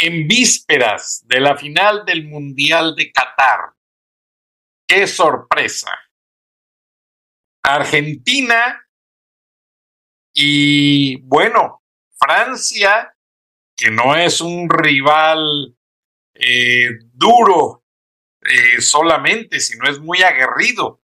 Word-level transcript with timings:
en 0.00 0.26
vísperas 0.26 1.22
de 1.26 1.40
la 1.40 1.56
final 1.56 2.04
del 2.06 2.26
Mundial 2.26 2.94
de 2.96 3.12
Qatar. 3.12 3.74
¡Qué 4.86 5.06
sorpresa! 5.06 5.90
Argentina 7.62 8.86
y, 10.32 11.20
bueno, 11.22 11.82
Francia, 12.18 13.14
que 13.76 13.90
no 13.90 14.16
es 14.16 14.40
un 14.40 14.68
rival 14.70 15.76
eh, 16.34 16.88
duro 17.12 17.84
eh, 18.40 18.80
solamente, 18.80 19.60
sino 19.60 19.88
es 19.88 19.98
muy 19.98 20.22
aguerrido. 20.22 21.02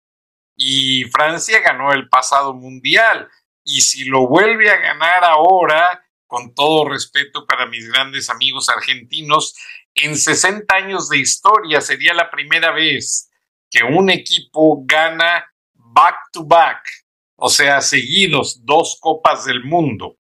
Y 0.56 1.06
Francia 1.06 1.62
ganó 1.62 1.92
el 1.92 2.08
pasado 2.10 2.54
Mundial. 2.54 3.30
Y 3.64 3.82
si 3.82 4.06
lo 4.06 4.28
vuelve 4.28 4.70
a 4.70 4.78
ganar 4.78 5.24
ahora, 5.24 6.03
con 6.34 6.56
todo 6.56 6.90
respeto 6.90 7.46
para 7.46 7.68
mis 7.68 7.88
grandes 7.92 8.28
amigos 8.28 8.68
argentinos, 8.68 9.54
en 9.94 10.18
60 10.18 10.76
años 10.76 11.08
de 11.08 11.20
historia 11.20 11.80
sería 11.80 12.12
la 12.16 12.32
primera 12.32 12.72
vez 12.72 13.30
que 13.70 13.84
un 13.84 14.10
equipo 14.10 14.82
gana 14.84 15.46
back 15.76 16.16
to 16.32 16.44
back, 16.44 16.90
o 17.36 17.50
sea, 17.50 17.82
seguidos 17.82 18.66
dos 18.66 18.98
copas 19.00 19.46
del 19.46 19.64
mundo. 19.64 20.18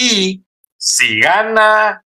Y 0.00 0.44
si 0.76 1.18
gana 1.18 2.04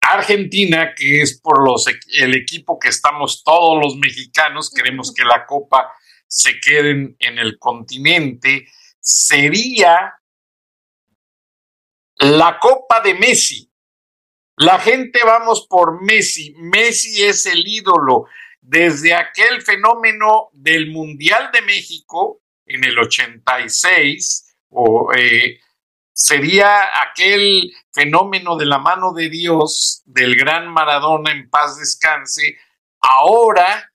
Argentina, 0.00 0.94
que 0.94 1.20
es 1.20 1.38
por 1.42 1.62
los, 1.62 1.84
el 2.14 2.34
equipo 2.34 2.78
que 2.78 2.88
estamos 2.88 3.44
todos 3.44 3.78
los 3.84 3.98
mexicanos, 3.98 4.72
queremos 4.74 5.12
que 5.12 5.24
la 5.24 5.44
copa 5.44 5.92
se 6.26 6.58
quede 6.58 7.14
en 7.18 7.38
el 7.38 7.58
continente, 7.58 8.66
sería 8.98 10.14
la 12.22 12.58
Copa 12.60 13.00
de 13.00 13.14
Messi. 13.14 13.68
La 14.56 14.78
gente 14.78 15.20
vamos 15.24 15.66
por 15.68 16.02
Messi. 16.02 16.54
Messi 16.56 17.24
es 17.24 17.46
el 17.46 17.66
ídolo. 17.66 18.26
Desde 18.60 19.12
aquel 19.12 19.60
fenómeno 19.62 20.50
del 20.52 20.92
Mundial 20.92 21.50
de 21.52 21.62
México 21.62 22.42
en 22.64 22.84
el 22.84 22.96
86, 22.96 24.54
o 24.68 25.12
eh, 25.12 25.58
sería 26.12 27.02
aquel 27.02 27.72
fenómeno 27.90 28.56
de 28.56 28.66
la 28.66 28.78
mano 28.78 29.12
de 29.12 29.28
Dios 29.28 30.02
del 30.04 30.36
gran 30.36 30.68
Maradona 30.68 31.32
en 31.32 31.50
paz 31.50 31.76
descanse, 31.76 32.56
ahora 33.00 33.90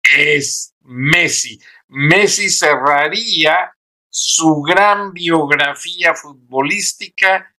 es 0.00 0.74
Messi. 0.82 1.58
Messi 1.88 2.50
cerraría 2.50 3.72
su 4.08 4.62
gran 4.62 5.12
biografía 5.12 6.14
futbolística 6.14 7.53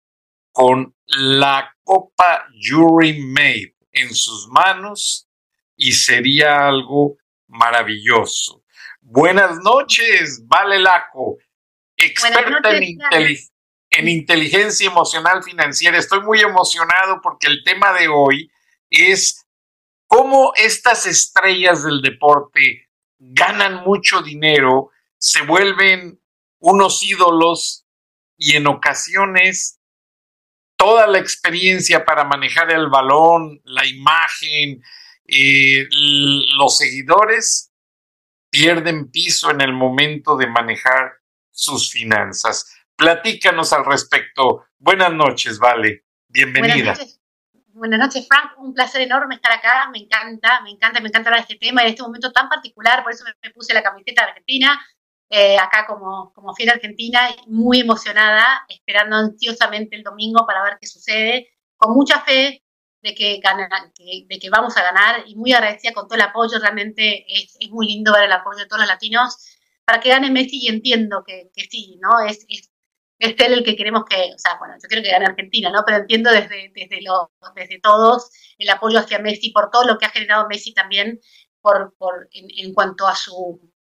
con 0.54 0.94
la 1.06 1.76
Copa 1.82 2.47
Jury 2.62 3.20
Made 3.20 3.75
en 3.91 4.15
sus 4.15 4.47
manos 4.47 5.28
y 5.76 5.91
sería 5.91 6.69
algo 6.69 7.16
maravilloso. 7.48 8.62
Buenas 9.00 9.59
noches, 9.64 10.47
Vale 10.47 10.78
Laco, 10.78 11.38
experta 11.97 12.70
en, 12.76 13.37
en 13.91 14.09
inteligencia 14.09 14.87
emocional 14.87 15.43
financiera. 15.43 15.98
Estoy 15.98 16.20
muy 16.20 16.41
emocionado 16.41 17.20
porque 17.20 17.48
el 17.48 17.64
tema 17.64 17.93
de 17.93 18.06
hoy 18.06 18.48
es 18.88 19.44
cómo 20.06 20.53
estas 20.54 21.04
estrellas 21.06 21.82
del 21.82 22.00
deporte 22.00 22.88
ganan 23.19 23.82
mucho 23.82 24.22
dinero, 24.22 24.93
se 25.19 25.43
vuelven 25.43 26.20
unos 26.60 27.03
ídolos 27.03 27.87
y 28.37 28.54
en 28.54 28.69
ocasiones 28.69 29.81
toda 30.77 31.07
la 31.07 31.19
experiencia 31.19 32.05
para 32.05 32.25
manejar 32.25 32.71
el 32.71 32.89
balón, 32.89 33.61
la 33.65 33.87
imagen, 33.87 34.83
eh, 35.27 35.87
los 36.59 36.77
seguidores 36.77 37.73
pierden 38.51 39.11
piso 39.11 39.51
en 39.51 39.61
el 39.61 39.73
momento 39.73 40.37
de 40.37 40.47
manejar 40.47 41.15
sus 41.51 41.91
finanzas. 41.91 42.73
Platícanos 42.97 43.73
al 43.73 43.85
respecto. 43.85 44.67
Buenas 44.79 45.12
noches, 45.12 45.59
Vale. 45.59 46.05
Bienvenida. 46.29 46.97
Buenas 47.73 47.99
noches. 47.99 48.29
Frank. 48.29 48.53
Un 48.59 48.73
placer 48.73 49.03
enorme 49.03 49.35
estar 49.35 49.53
acá. 49.53 49.89
Me 49.91 49.99
encanta, 49.99 50.61
me 50.62 50.71
encanta, 50.71 51.01
me 51.01 51.09
encanta 51.09 51.31
hablar 51.31 51.47
de 51.47 51.53
este 51.53 51.67
tema 51.67 51.83
y 51.83 51.87
de 51.87 51.91
este 51.91 52.03
momento 52.03 52.31
tan 52.31 52.49
particular. 52.49 53.03
Por 53.03 53.12
eso 53.12 53.25
me 53.43 53.51
puse 53.51 53.75
la 53.75 53.83
camiseta 53.83 54.23
Argentina 54.23 54.81
eh, 55.37 55.59
acá 55.59 55.84
como, 55.84 56.33
como 56.33 56.55
fiel 56.55 56.71
argentina, 56.71 57.28
muy 57.49 57.81
emocionada, 57.81 58.65
esperando 58.69 59.17
ansiosamente 59.17 59.97
el 59.97 60.05
domingo 60.05 60.47
para 60.47 60.62
ver 60.62 60.78
qué 60.81 60.87
sucede, 60.87 61.49
con 61.77 61.93
mucha 61.93 62.21
fe 62.21 62.62
de 63.03 63.15
que, 63.17 63.41
de 64.28 64.39
que 64.39 64.50
vamos 64.50 64.77
a 64.77 64.83
ganar 64.84 65.25
y 65.27 65.34
muy 65.34 65.53
agradecida 65.53 65.93
con 65.93 66.06
todo 66.06 66.15
el 66.15 66.21
apoyo, 66.21 66.61
realmente 66.61 67.25
es, 67.27 67.56
es, 67.59 67.69
muy 67.71 67.89
lindo 67.89 68.12
ver 68.12 68.27
el 68.27 68.33
apoyo 68.33 68.59
de 68.59 68.67
todos 68.67 68.83
los 68.83 68.89
latinos 68.89 69.59
para 69.84 69.99
que 69.99 70.11
gane 70.11 70.31
Messi 70.31 70.61
y 70.62 70.69
entiendo 70.69 71.25
que, 71.27 71.50
que 71.53 71.62
sí, 71.69 71.99
¿no? 72.00 72.21
Es, 72.25 72.47
es, 72.49 72.71
es, 73.19 73.34
él 73.37 73.55
el 73.55 73.65
que 73.65 73.75
queremos 73.75 74.05
que, 74.05 74.17
o 74.34 74.39
sea, 74.39 74.56
bueno, 74.61 74.75
yo 74.81 74.89
quiero 74.89 75.03
que 75.03 75.11
gane 75.11 75.27
Argentina, 75.27 75.69
¿no? 75.71 75.83
Pero 75.84 75.99
entiendo 75.99 76.31
desde, 76.31 76.71
desde, 76.73 77.03
lo, 77.03 77.33
desde 77.56 77.81
todos 77.81 78.31
el 78.56 78.71
apoyo 78.71 79.00
hacia 79.00 79.19
Messi 79.19 79.50
por 79.50 79.71
todo 79.73 79.84
lo 79.84 79.99
que 79.99 80.06
ha 80.06 80.11
generado 80.11 80.47
Messi 80.47 80.73
también 80.73 81.19
por, 81.61 81.93
por 81.99 82.28
en, 82.31 82.47
en 82.56 82.73
cuanto 82.73 83.09
a 83.09 83.17
su 83.17 83.74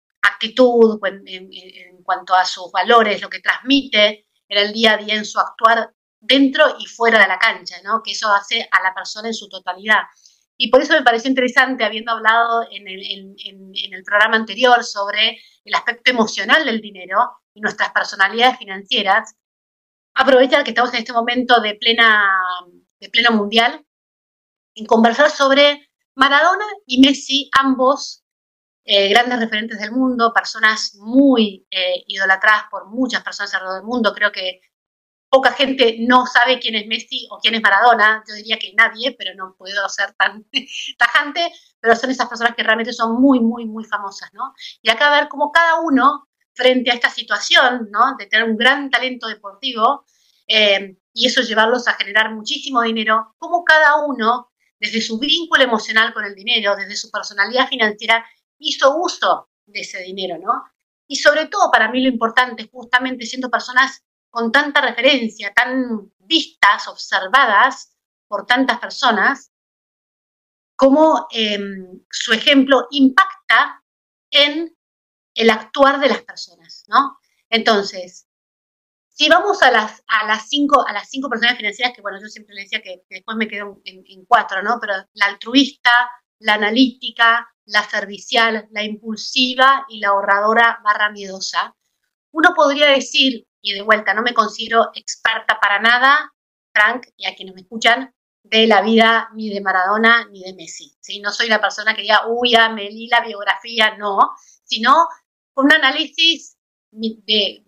actitud, 0.41 0.99
en, 1.03 2.03
cuanto 2.03 2.33
a 2.33 2.45
sus 2.45 2.71
valores, 2.71 3.21
lo 3.21 3.29
que 3.29 3.39
transmite 3.39 4.27
en 4.47 4.57
el 4.57 4.73
día 4.73 4.93
a 4.93 4.97
día, 4.97 5.15
en 5.15 5.25
su 5.25 5.39
actuar 5.39 5.93
dentro 6.19 6.77
y 6.79 6.87
fuera 6.87 7.19
de 7.19 7.27
la 7.27 7.39
cancha, 7.39 7.77
¿no? 7.83 8.01
que 8.03 8.11
eso 8.11 8.31
hace 8.33 8.67
a 8.71 8.81
la 8.81 8.93
persona 8.93 9.27
en 9.27 9.33
su 9.33 9.47
totalidad. 9.47 10.01
Y 10.57 10.69
por 10.69 10.81
eso 10.81 10.93
me 10.93 11.03
pareció 11.03 11.29
interesante, 11.29 11.83
habiendo 11.83 12.11
hablado 12.11 12.63
en 12.71 12.87
el, 12.87 13.35
en 13.43 13.93
el 13.93 14.03
programa 14.03 14.35
anterior 14.35 14.83
sobre 14.83 15.39
el 15.63 15.73
aspecto 15.73 16.11
emocional 16.11 16.65
del 16.65 16.81
dinero 16.81 17.17
y 17.53 17.61
nuestras 17.61 17.91
personalidades 17.91 18.57
financieras, 18.57 19.35
aprovechar 20.13 20.63
que 20.63 20.71
estamos 20.71 20.93
en 20.93 20.99
este 20.99 21.13
momento 21.13 21.61
de 21.61 21.75
plena, 21.75 22.27
de 22.99 23.09
pleno 23.09 23.31
mundial 23.31 23.85
en 24.75 24.85
conversar 24.85 25.31
sobre 25.31 25.89
Maradona 26.15 26.65
y 26.85 27.01
Messi, 27.01 27.49
ambos 27.57 28.20
eh, 28.83 29.09
grandes 29.09 29.39
referentes 29.39 29.79
del 29.79 29.91
mundo, 29.91 30.33
personas 30.33 30.95
muy 30.99 31.67
eh, 31.69 32.03
idolatradas 32.07 32.65
por 32.69 32.87
muchas 32.87 33.23
personas 33.23 33.53
alrededor 33.53 33.81
del 33.81 33.87
mundo. 33.87 34.13
Creo 34.13 34.31
que 34.31 34.61
poca 35.29 35.53
gente 35.53 35.97
no 35.99 36.25
sabe 36.25 36.59
quién 36.59 36.75
es 36.75 36.87
Messi 36.87 37.27
o 37.31 37.37
quién 37.39 37.55
es 37.55 37.61
Maradona. 37.61 38.23
Yo 38.27 38.35
diría 38.35 38.57
que 38.57 38.73
nadie, 38.73 39.15
pero 39.17 39.33
no 39.35 39.55
puedo 39.57 39.87
ser 39.87 40.13
tan 40.13 40.45
tajante, 40.97 41.51
pero 41.79 41.95
son 41.95 42.09
esas 42.11 42.27
personas 42.27 42.55
que 42.55 42.63
realmente 42.63 42.91
son 42.91 43.21
muy, 43.21 43.39
muy, 43.39 43.65
muy 43.65 43.85
famosas, 43.85 44.29
¿no? 44.33 44.53
Y 44.81 44.89
acá 44.89 45.11
ver 45.11 45.29
cómo 45.29 45.51
cada 45.51 45.79
uno, 45.79 46.27
frente 46.53 46.91
a 46.91 46.95
esta 46.95 47.09
situación, 47.09 47.89
¿no? 47.91 48.15
De 48.17 48.25
tener 48.25 48.49
un 48.49 48.57
gran 48.57 48.89
talento 48.89 49.27
deportivo 49.27 50.05
eh, 50.47 50.97
y 51.13 51.27
eso 51.27 51.41
llevarlos 51.41 51.87
a 51.87 51.93
generar 51.93 52.33
muchísimo 52.33 52.81
dinero, 52.81 53.35
cómo 53.37 53.63
cada 53.63 54.03
uno, 54.05 54.51
desde 54.79 54.99
su 55.01 55.17
vínculo 55.17 55.63
emocional 55.63 56.13
con 56.13 56.25
el 56.25 56.35
dinero, 56.35 56.75
desde 56.75 56.95
su 56.95 57.09
personalidad 57.09 57.69
financiera, 57.69 58.25
hizo 58.61 58.95
uso 58.95 59.49
de 59.65 59.81
ese 59.81 59.99
dinero, 60.03 60.37
¿no? 60.37 60.63
Y 61.07 61.17
sobre 61.17 61.47
todo 61.47 61.69
para 61.71 61.91
mí 61.91 62.01
lo 62.01 62.09
importante, 62.09 62.69
justamente 62.71 63.25
siendo 63.25 63.49
personas 63.49 64.03
con 64.29 64.51
tanta 64.51 64.81
referencia, 64.81 65.53
tan 65.53 66.11
vistas, 66.19 66.87
observadas 66.87 67.93
por 68.27 68.45
tantas 68.45 68.79
personas, 68.79 69.51
cómo 70.77 71.27
em, 71.31 72.01
su 72.09 72.31
ejemplo 72.31 72.87
impacta 72.91 73.83
en 74.31 74.75
el 75.35 75.49
actuar 75.49 75.99
de 75.99 76.09
las 76.09 76.21
personas, 76.23 76.85
¿no? 76.87 77.19
Entonces, 77.49 78.27
si 79.09 79.27
vamos 79.27 79.61
a 79.61 79.69
las, 79.69 80.01
a 80.07 80.25
las, 80.25 80.47
cinco, 80.47 80.87
a 80.87 80.93
las 80.93 81.09
cinco 81.09 81.29
personas 81.29 81.57
financieras, 81.57 81.93
que 81.93 82.01
bueno, 82.01 82.19
yo 82.21 82.27
siempre 82.27 82.55
le 82.55 82.61
decía 82.63 82.81
que, 82.81 83.03
después 83.09 83.37
me 83.37 83.47
quedo 83.47 83.81
en, 83.83 84.03
en, 84.07 84.25
cuatro, 84.25 84.63
¿no? 84.63 84.79
Pero 84.79 84.93
la 85.13 85.25
altruista, 85.25 85.91
la 86.39 86.55
analítica, 86.55 87.47
la 87.71 87.83
servicial, 87.83 88.67
la 88.71 88.83
impulsiva 88.83 89.85
y 89.89 89.99
la 89.99 90.09
ahorradora 90.09 90.79
barra 90.83 91.09
miedosa, 91.09 91.75
uno 92.31 92.53
podría 92.55 92.87
decir, 92.87 93.47
y 93.61 93.73
de 93.73 93.81
vuelta, 93.81 94.13
no 94.13 94.21
me 94.21 94.33
considero 94.33 94.91
experta 94.93 95.59
para 95.59 95.79
nada, 95.79 96.33
Frank, 96.73 97.07
y 97.17 97.25
a 97.25 97.35
quienes 97.35 97.55
me 97.55 97.61
escuchan, 97.61 98.13
de 98.43 98.67
la 98.67 98.81
vida 98.81 99.29
ni 99.35 99.49
de 99.49 99.61
Maradona 99.61 100.27
ni 100.31 100.43
de 100.43 100.53
Messi. 100.53 100.95
¿sí? 100.99 101.19
No 101.19 101.31
soy 101.31 101.47
la 101.47 101.61
persona 101.61 101.93
que 101.93 102.01
diga, 102.01 102.27
uy, 102.27 102.55
me 102.73 102.89
li 102.89 103.07
la 103.07 103.21
biografía, 103.21 103.97
no, 103.97 104.31
sino 104.63 105.07
un 105.55 105.71
análisis 105.71 106.57
de, 106.91 107.63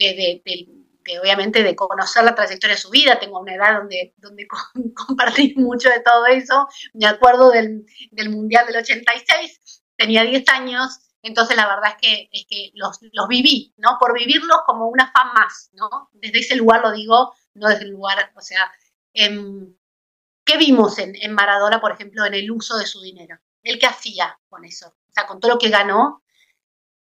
obviamente, 1.21 1.63
de 1.63 1.75
conocer 1.75 2.23
la 2.23 2.35
trayectoria 2.35 2.75
de 2.75 2.81
su 2.81 2.89
vida. 2.89 3.19
Tengo 3.19 3.39
una 3.39 3.55
edad 3.55 3.77
donde, 3.77 4.13
donde 4.17 4.47
compartí 4.95 5.53
mucho 5.57 5.89
de 5.89 5.99
todo 5.99 6.25
eso. 6.25 6.67
Me 6.93 7.05
acuerdo 7.05 7.51
del, 7.51 7.85
del 8.11 8.29
Mundial 8.29 8.65
del 8.65 8.77
86, 8.77 9.82
tenía 9.95 10.23
10 10.23 10.47
años, 10.49 10.99
entonces 11.21 11.55
la 11.55 11.67
verdad 11.67 11.95
es 12.31 12.45
que, 12.47 12.71
los, 12.73 12.99
viví, 13.27 13.73
¿no? 13.77 13.97
Por 13.99 14.13
vivirlos 14.13 14.57
como 14.65 14.87
una 14.87 15.11
fan 15.11 15.33
más, 15.33 15.69
¿no? 15.73 16.09
Desde 16.13 16.39
ese 16.39 16.55
lugar 16.55 16.81
lo 16.81 16.91
digo, 16.91 17.33
no 17.53 17.69
desde 17.69 17.85
el 17.85 17.91
lugar, 17.91 18.31
o 18.35 18.41
sea, 18.41 18.71
en, 19.13 19.77
¿Qué 20.45 20.57
vimos 20.57 20.99
en, 20.99 21.33
Maradona, 21.33 21.79
por 21.79 21.93
ejemplo, 21.93 22.25
en 22.25 22.33
el 22.33 22.51
uso 22.51 22.77
de 22.77 22.85
su 22.85 23.01
dinero? 23.01 23.39
¿El 23.63 23.79
qué 23.79 23.85
hacía 23.85 24.37
con 24.49 24.65
eso? 24.65 24.87
O 24.87 25.13
sea, 25.13 25.25
con 25.25 25.39
todo 25.39 25.53
lo 25.53 25.57
que 25.57 25.69
ganó, 25.69 26.21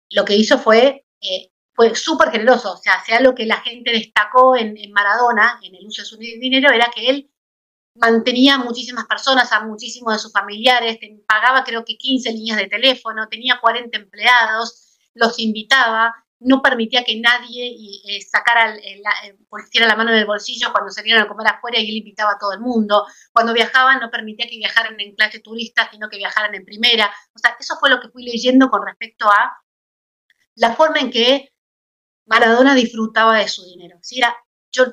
lo 0.09 0.23
que 0.23 0.35
hizo 0.35 0.57
fue, 0.57 1.05
eh, 1.19 1.51
fue 1.73 1.93
súper 1.95 2.31
generoso. 2.31 2.73
O 2.73 2.77
sea, 2.77 3.03
sea 3.03 3.19
lo 3.19 3.35
que 3.35 3.45
la 3.45 3.57
gente 3.57 3.91
destacó 3.91 4.55
en, 4.55 4.75
Maradona, 4.91 5.59
en 5.61 5.75
el 5.75 5.85
uso 5.85 6.03
de 6.03 6.07
su 6.07 6.17
dinero, 6.17 6.71
era 6.71 6.89
que 6.93 7.09
él 7.09 7.29
mantenía 7.97 8.55
a 8.55 8.59
muchísimas 8.59 9.05
personas, 9.05 9.51
a 9.51 9.61
muchísimos 9.61 10.13
de 10.13 10.19
sus 10.19 10.31
familiares, 10.31 10.97
pagaba 11.27 11.63
creo 11.63 11.83
que 11.83 11.97
15 11.97 12.31
líneas 12.31 12.57
de 12.57 12.67
teléfono, 12.67 13.27
tenía 13.27 13.59
40 13.59 13.97
empleados, 13.97 14.99
los 15.13 15.39
invitaba, 15.39 16.13
no 16.39 16.61
permitía 16.61 17.03
que 17.03 17.19
nadie 17.19 17.75
eh, 18.05 18.21
sacara, 18.21 18.75
el, 18.75 19.01
la 19.01 19.95
mano 19.95 20.11
en 20.11 20.17
el 20.17 20.25
bolsillo 20.25 20.71
cuando 20.71 20.91
salieron 20.91 21.23
a 21.23 21.27
comer 21.27 21.47
afuera 21.47 21.79
y 21.79 21.89
él 21.89 21.97
invitaba 21.97 22.33
a 22.33 22.37
todo 22.37 22.53
el 22.53 22.59
mundo. 22.59 23.05
Cuando 23.33 23.53
viajaban 23.53 23.99
no 23.99 24.11
permitía 24.11 24.47
que 24.47 24.57
viajaran 24.57 24.99
en 24.99 25.15
clase 25.15 25.39
turista, 25.39 25.89
sino 25.91 26.09
que 26.09 26.17
viajaran 26.17 26.53
en 26.53 26.65
primera. 26.65 27.11
O 27.33 27.39
sea, 27.39 27.55
eso 27.59 27.77
fue 27.79 27.89
lo 27.89 27.99
que 27.99 28.09
fui 28.09 28.23
leyendo 28.23 28.69
con 28.69 28.85
respecto 28.85 29.27
a 29.29 29.57
la 30.55 30.75
forma 30.75 30.99
en 30.99 31.11
que 31.11 31.51
Maradona 32.25 32.75
disfrutaba 32.75 33.37
de 33.37 33.47
su 33.47 33.65
dinero. 33.65 33.97
Si 34.01 34.19
era, 34.19 34.35
yo, 34.71 34.85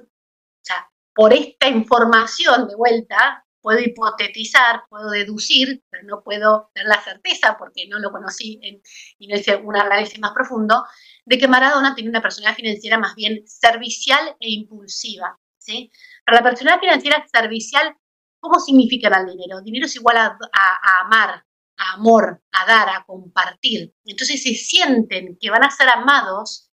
por 1.14 1.32
esta 1.32 1.68
información 1.68 2.68
de 2.68 2.74
vuelta, 2.74 3.44
puedo 3.64 3.80
hipotetizar, 3.80 4.82
puedo 4.90 5.10
deducir, 5.10 5.82
pero 5.88 6.04
no 6.04 6.22
puedo 6.22 6.70
tener 6.74 6.88
la 6.88 7.02
certeza 7.02 7.56
porque 7.58 7.88
no 7.88 7.98
lo 7.98 8.12
conocí 8.12 8.60
en, 8.62 8.82
hice 9.18 9.56
un 9.56 9.74
análisis 9.74 10.18
más 10.20 10.32
profundo, 10.32 10.84
de 11.24 11.38
que 11.38 11.48
Maradona 11.48 11.94
tiene 11.94 12.10
una 12.10 12.20
personalidad 12.20 12.56
financiera 12.56 12.98
más 12.98 13.14
bien 13.14 13.42
servicial 13.46 14.36
e 14.38 14.50
impulsiva. 14.50 15.40
¿sí? 15.56 15.90
Para 16.26 16.38
la 16.38 16.44
personalidad 16.44 16.80
financiera 16.80 17.26
servicial, 17.32 17.96
¿cómo 18.38 18.60
significa 18.60 19.08
el 19.08 19.26
dinero? 19.26 19.62
Dinero 19.62 19.86
es 19.86 19.96
igual 19.96 20.18
a, 20.18 20.36
a, 20.52 21.00
amar, 21.06 21.42
a 21.78 21.92
amor, 21.94 22.42
a 22.52 22.66
dar, 22.66 22.90
a 22.90 23.04
compartir. 23.06 23.94
Entonces 24.04 24.42
se 24.42 24.54
sienten 24.54 25.38
que 25.40 25.48
van 25.48 25.64
a 25.64 25.70
ser 25.70 25.88
amados 25.88 26.70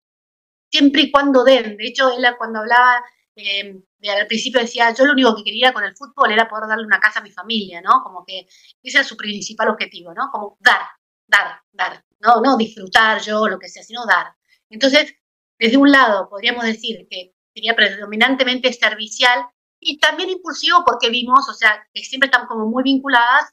siempre 0.70 1.04
y 1.04 1.12
cuando 1.12 1.46
den. 1.46 1.78
De 1.78 1.88
hecho, 1.88 2.12
él 2.12 2.26
cuando 2.38 2.60
hablaba 2.60 3.02
eh, 3.36 3.82
al 4.10 4.28
principio 4.28 4.62
decía, 4.62 4.94
yo 4.94 5.06
lo 5.06 5.14
único 5.14 5.36
que 5.36 5.44
quería 5.44 5.74
con 5.74 5.84
el 5.84 5.96
fútbol 5.96 6.32
era 6.32 6.50
poder 6.50 6.68
darle 6.68 6.86
una 6.86 7.00
casa 7.00 7.20
a 7.20 7.24
mi 7.24 7.32
familia, 7.32 7.82
¿no? 7.82 8.02
Como 8.04 8.26
que 8.26 8.48
ese 8.84 8.98
era 8.98 9.04
su 9.04 9.16
principal 9.16 9.70
objetivo, 9.70 10.14
¿no? 10.14 10.30
Como 10.32 10.58
dar, 10.60 10.82
dar, 11.28 11.62
dar, 11.72 12.04
no, 12.20 12.42
no 12.42 12.58
disfrutar 12.58 13.22
yo, 13.22 13.48
lo 13.48 13.58
que 13.60 13.70
sea, 13.70 13.84
sino 13.84 14.06
dar. 14.06 14.34
Entonces, 14.70 15.14
desde 15.58 15.78
un 15.78 15.92
lado, 15.92 16.28
podríamos 16.30 16.66
decir 16.66 17.08
que 17.10 17.34
sería 17.54 17.76
predominantemente 17.76 18.74
servicial 18.74 19.46
y 19.80 20.00
también 20.00 20.30
impulsivo 20.30 20.84
porque 20.86 21.10
vimos, 21.10 21.48
o 21.50 21.54
sea, 21.54 21.88
que 21.94 22.04
siempre 22.04 22.28
estamos 22.28 22.48
como 22.48 22.68
muy 22.68 22.84
vinculadas, 22.84 23.52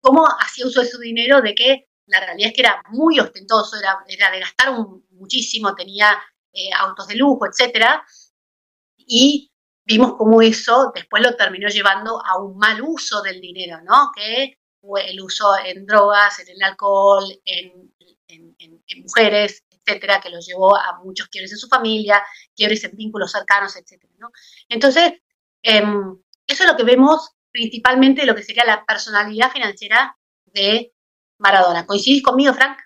cómo 0.00 0.26
hacía 0.40 0.66
uso 0.66 0.82
de 0.82 0.88
su 0.88 0.98
dinero, 0.98 1.42
de 1.42 1.54
que 1.54 1.88
la 2.06 2.20
realidad 2.20 2.48
es 2.50 2.54
que 2.54 2.60
era 2.62 2.82
muy 2.90 3.18
ostentoso, 3.18 3.76
era, 3.76 3.98
era 4.06 4.30
de 4.30 4.40
gastar 4.40 4.70
un, 4.70 5.06
muchísimo, 5.10 5.74
tenía 5.74 6.18
eh, 6.52 6.70
autos 6.78 7.08
de 7.08 7.16
lujo, 7.16 7.46
etcétera, 7.46 8.04
y 9.06 9.50
vimos 9.84 10.14
cómo 10.16 10.40
eso 10.42 10.92
después 10.94 11.22
lo 11.22 11.36
terminó 11.36 11.68
llevando 11.68 12.20
a 12.24 12.38
un 12.38 12.56
mal 12.56 12.80
uso 12.82 13.22
del 13.22 13.40
dinero, 13.40 13.80
¿no? 13.82 14.10
Que 14.14 14.58
fue 14.80 15.10
el 15.10 15.20
uso 15.20 15.56
en 15.64 15.86
drogas, 15.86 16.38
en 16.40 16.48
el 16.48 16.62
alcohol, 16.62 17.24
en, 17.44 17.92
en, 18.28 18.56
en 18.58 19.02
mujeres, 19.02 19.64
etcétera, 19.70 20.20
que 20.20 20.30
los 20.30 20.46
llevó 20.46 20.76
a 20.76 20.98
muchos 21.02 21.28
quiebres 21.28 21.52
en 21.52 21.58
su 21.58 21.68
familia, 21.68 22.22
quiebres 22.56 22.84
en 22.84 22.96
vínculos 22.96 23.32
cercanos, 23.32 23.76
etcétera, 23.76 24.12
¿no? 24.18 24.30
Entonces, 24.68 25.12
eh, 25.62 25.82
eso 26.46 26.62
es 26.64 26.70
lo 26.70 26.76
que 26.76 26.84
vemos 26.84 27.30
principalmente 27.50 28.22
de 28.22 28.26
lo 28.26 28.34
que 28.34 28.42
sería 28.42 28.64
la 28.64 28.84
personalidad 28.84 29.50
financiera 29.50 30.16
de 30.46 30.92
Maradona. 31.38 31.86
¿Coincidís 31.86 32.22
conmigo, 32.22 32.52
Frank? 32.52 32.78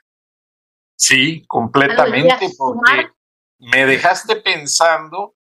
Sí, 0.96 1.44
completamente, 1.46 2.50
porque 2.56 3.08
me 3.58 3.86
dejaste 3.86 4.36
pensando 4.36 5.36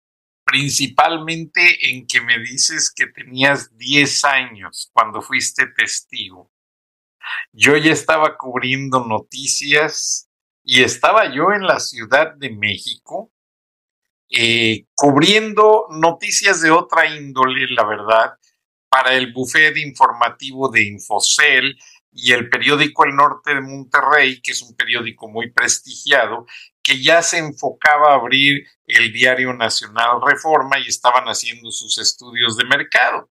principalmente 0.46 1.90
en 1.90 2.06
que 2.06 2.20
me 2.20 2.38
dices 2.38 2.92
que 2.94 3.08
tenías 3.08 3.76
10 3.76 4.24
años 4.26 4.88
cuando 4.92 5.20
fuiste 5.20 5.66
testigo. 5.66 6.52
Yo 7.52 7.76
ya 7.76 7.90
estaba 7.90 8.38
cubriendo 8.38 9.04
noticias 9.04 10.30
y 10.62 10.84
estaba 10.84 11.34
yo 11.34 11.50
en 11.52 11.66
la 11.66 11.80
Ciudad 11.80 12.32
de 12.36 12.50
México 12.50 13.32
eh, 14.30 14.86
cubriendo 14.94 15.86
noticias 15.90 16.60
de 16.60 16.70
otra 16.70 17.12
índole, 17.12 17.66
la 17.70 17.84
verdad, 17.84 18.34
para 18.88 19.14
el 19.14 19.32
buffet 19.32 19.76
informativo 19.76 20.68
de 20.68 20.84
Infocel 20.84 21.76
y 22.18 22.32
el 22.32 22.48
periódico 22.48 23.04
El 23.04 23.14
Norte 23.14 23.54
de 23.54 23.60
Monterrey, 23.60 24.40
que 24.40 24.52
es 24.52 24.62
un 24.62 24.74
periódico 24.74 25.28
muy 25.28 25.50
prestigiado, 25.50 26.46
que 26.82 27.02
ya 27.02 27.20
se 27.20 27.36
enfocaba 27.36 28.12
a 28.12 28.14
abrir 28.14 28.66
el 28.86 29.12
diario 29.12 29.52
nacional 29.52 30.20
Reforma 30.26 30.78
y 30.78 30.86
estaban 30.88 31.24
haciendo 31.26 31.70
sus 31.70 31.98
estudios 31.98 32.56
de 32.56 32.64
mercado. 32.64 33.30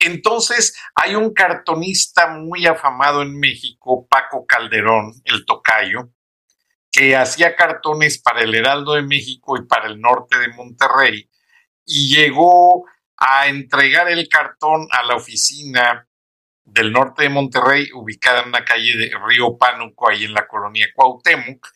Entonces, 0.00 0.76
hay 0.96 1.14
un 1.14 1.32
cartonista 1.32 2.28
muy 2.28 2.66
afamado 2.66 3.22
en 3.22 3.38
México, 3.38 4.06
Paco 4.08 4.44
Calderón, 4.46 5.12
el 5.24 5.44
tocayo, 5.44 6.10
que 6.90 7.14
hacía 7.16 7.54
cartones 7.54 8.20
para 8.20 8.42
el 8.42 8.52
Heraldo 8.52 8.94
de 8.94 9.02
México 9.02 9.56
y 9.56 9.64
para 9.64 9.86
el 9.86 10.00
norte 10.00 10.38
de 10.38 10.48
Monterrey, 10.48 11.30
y 11.84 12.12
llegó 12.12 12.84
a 13.16 13.46
entregar 13.46 14.08
el 14.08 14.28
cartón 14.28 14.88
a 14.90 15.04
la 15.04 15.14
oficina 15.14 16.07
del 16.70 16.92
norte 16.92 17.24
de 17.24 17.28
Monterrey, 17.28 17.88
ubicada 17.94 18.42
en 18.42 18.52
la 18.52 18.64
calle 18.64 18.96
de 18.96 19.12
Río 19.26 19.56
Pánuco, 19.56 20.08
ahí 20.08 20.24
en 20.24 20.34
la 20.34 20.46
colonia 20.46 20.88
Cuauhtémoc, 20.94 21.66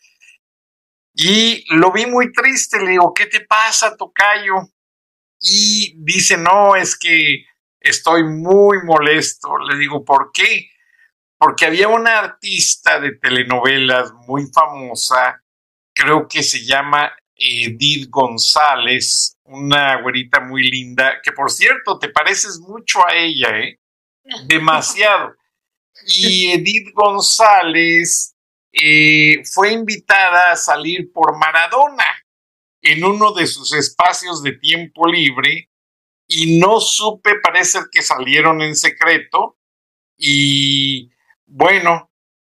y 1.15 1.65
lo 1.75 1.91
vi 1.91 2.05
muy 2.05 2.31
triste, 2.31 2.79
le 2.79 2.91
digo, 2.91 3.13
¿qué 3.13 3.27
te 3.27 3.41
pasa, 3.41 3.95
Tocayo? 3.95 4.55
Y 5.39 5.93
dice, 5.97 6.37
no, 6.37 6.75
es 6.75 6.97
que 6.97 7.45
estoy 7.79 8.23
muy 8.23 8.81
molesto. 8.83 9.57
Le 9.59 9.77
digo, 9.77 10.03
¿por 10.03 10.31
qué? 10.33 10.69
Porque 11.37 11.65
había 11.65 11.87
una 11.87 12.17
artista 12.19 12.99
de 12.99 13.11
telenovelas 13.17 14.11
muy 14.27 14.47
famosa, 14.51 15.43
creo 15.93 16.27
que 16.27 16.41
se 16.41 16.65
llama 16.65 17.13
Edith 17.35 18.09
González, 18.09 19.37
una 19.43 20.01
güerita 20.01 20.39
muy 20.39 20.69
linda, 20.69 21.19
que 21.21 21.31
por 21.31 21.51
cierto, 21.51 21.99
te 21.99 22.09
pareces 22.09 22.59
mucho 22.59 23.05
a 23.05 23.15
ella, 23.15 23.59
¿eh? 23.59 23.79
Demasiado. 24.45 25.35
Y 26.07 26.51
Edith 26.51 26.93
González 26.93 28.35
eh, 28.71 29.43
fue 29.45 29.73
invitada 29.73 30.51
a 30.51 30.55
salir 30.55 31.11
por 31.11 31.37
Maradona 31.37 32.05
en 32.81 33.03
uno 33.03 33.31
de 33.31 33.47
sus 33.47 33.73
espacios 33.73 34.43
de 34.43 34.53
tiempo 34.53 35.07
libre 35.07 35.69
y 36.27 36.57
no 36.59 36.79
supe, 36.79 37.39
parece 37.41 37.79
que 37.91 38.01
salieron 38.01 38.61
en 38.61 38.75
secreto 38.75 39.57
y 40.17 41.11
bueno, 41.45 42.11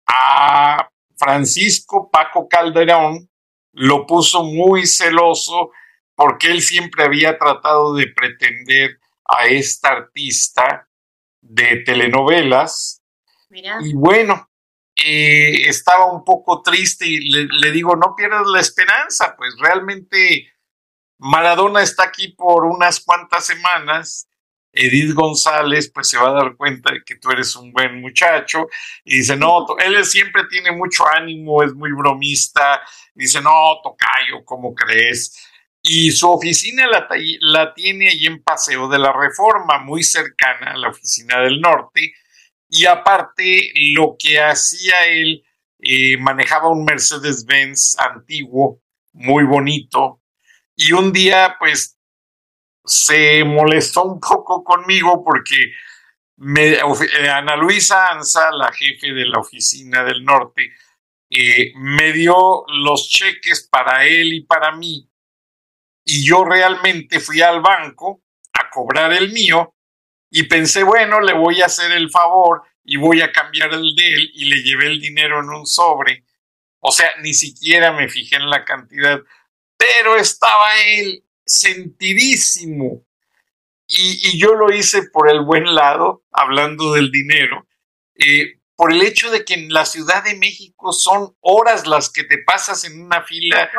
a 0.06 0.90
Francisco 1.18 2.10
Paco 2.12 2.48
Calderón 2.48 3.30
lo 3.72 4.06
puso 4.06 4.44
muy 4.44 4.86
celoso 4.86 5.72
porque 6.16 6.52
él 6.52 6.62
siempre 6.62 7.04
había 7.04 7.38
tratado 7.38 7.96
de 7.96 8.08
pretender 8.08 9.00
a 9.26 9.48
esta 9.48 9.90
artista 9.90 10.88
de 11.44 11.84
telenovelas 11.86 13.04
Y 13.82 13.94
bueno, 13.94 14.50
eh, 14.96 15.68
estaba 15.68 16.12
un 16.12 16.24
poco 16.24 16.62
triste 16.62 17.06
y 17.06 17.20
le, 17.30 17.72
digo, 17.72 17.96
no 17.96 18.16
pierdas 18.16 18.48
la 18.48 18.60
esperanza, 18.60 19.36
pues 19.38 19.56
realmente 19.60 20.52
Maradona 21.20 21.84
está 21.84 22.04
aquí 22.04 22.30
por 22.30 22.66
unas 22.66 23.00
cuantas 23.02 23.46
semanas. 23.46 24.28
Edith 24.76 25.14
González, 25.14 25.92
pues 25.94 26.10
se 26.10 26.18
va 26.18 26.30
a 26.30 26.34
dar 26.34 26.56
cuenta 26.56 26.92
de 26.92 27.04
que 27.04 27.18
tú 27.18 27.30
eres 27.30 27.56
un 27.56 27.72
buen 27.72 28.02
muchacho. 28.02 28.68
Y 29.06 29.18
dice, 29.18 29.38
no, 29.38 29.68
él 29.78 30.04
siempre 30.04 30.46
tiene 30.50 30.72
mucho 30.72 31.08
ánimo, 31.08 31.62
es 31.62 31.76
muy 31.76 31.92
bromista. 31.92 32.82
Dice, 33.14 33.40
no, 33.40 33.80
Tocayo, 33.84 34.44
¿cómo 34.44 34.74
crees? 34.74 35.38
Y 35.86 36.12
su 36.12 36.30
oficina 36.30 36.88
la, 36.88 37.74
tiene 37.74 38.10
ahí 38.10 38.26
en 38.26 38.42
Paseo 38.42 38.88
de 38.88 38.98
la 38.98 39.12
Reforma, 39.12 39.80
muy 39.80 40.02
cercana 40.02 40.72
a 40.72 40.78
la 40.78 40.90
oficina 40.90 41.42
del 41.42 41.60
norte. 41.60 42.14
Y 42.70 42.86
aparte, 42.86 43.72
lo 43.94 44.16
que 44.18 44.40
hacía 44.40 45.06
él, 45.08 45.44
eh, 45.80 46.16
manejaba 46.18 46.70
un 46.70 46.86
Mercedes-Benz 46.86 47.98
antiguo, 48.00 48.82
muy 49.12 49.44
bonito, 49.44 50.22
y 50.76 50.94
un 50.94 51.12
día, 51.12 51.58
pues, 51.60 51.98
se 52.86 53.44
molestó 53.44 54.04
un 54.04 54.20
poco 54.20 54.64
conmigo 54.64 55.24
porque 55.24 55.74
me, 56.38 56.74
eh, 56.74 57.30
Ana 57.30 57.56
Luisa 57.56 58.08
Anza, 58.08 58.52
la 58.52 58.72
jefe 58.72 59.14
de 59.14 59.26
la 59.26 59.40
oficina 59.40 60.04
del 60.04 60.24
norte, 60.24 60.72
eh, 61.30 61.74
me 61.76 62.12
dio 62.14 62.64
los 62.68 63.10
cheques 63.10 63.68
para 63.70 64.06
él 64.06 64.34
y 64.34 64.42
para 64.42 64.72
mí, 64.72 65.10
y 66.06 66.26
yo 66.26 66.44
realmente 66.44 67.20
fui 67.20 67.42
al 67.42 67.62
banco 67.62 68.22
a 68.54 68.70
cobrar 68.70 69.14
el 69.14 69.32
mío 69.32 69.76
y 70.30 70.44
pensé, 70.44 70.84
bueno, 70.84 71.22
le 71.22 71.34
voy 71.34 71.62
a 71.62 71.68
hacer 71.68 71.92
el 71.92 72.10
favor 72.10 72.64
y 72.84 72.98
voy 72.98 73.22
a 73.22 73.32
cambiar 73.32 73.74
el 73.74 73.96
de 73.96 74.14
él 74.14 74.32
y 74.34 74.46
le 74.46 74.64
llevé 74.64 74.88
el 74.88 75.00
dinero 75.00 75.40
en 75.40 75.50
un 75.50 75.66
sobre. 75.66 76.26
O 76.80 76.92
sea, 76.92 77.12
ni 77.22 77.34
siquiera 77.34 77.92
me 77.94 78.10
fijé 78.10 78.36
en 78.36 78.50
la 78.50 78.66
cantidad, 78.66 79.22
pero 79.78 80.18
estaba 80.18 80.76
él 80.86 81.24
sentidísimo. 81.46 83.06
Y, 83.88 84.40
yo 84.40 84.56
lo 84.56 84.74
hice 84.74 85.04
por 85.04 85.30
el 85.30 85.42
buen 85.42 85.76
lado, 85.76 86.24
hablando 86.32 86.94
del 86.94 87.12
dinero, 87.12 87.68
eh, 88.16 88.60
por 88.76 88.92
el 88.92 89.02
hecho 89.04 89.30
de 89.30 89.46
que 89.46 89.54
en 89.54 89.72
la 89.72 89.86
Ciudad 89.86 90.24
de 90.24 90.36
México 90.36 90.94
son 90.94 91.36
horas 91.42 91.86
las 91.86 92.10
que 92.10 92.24
te 92.24 92.40
pasas 92.40 92.86
en 92.86 93.02
una 93.02 93.22
fila. 93.22 93.72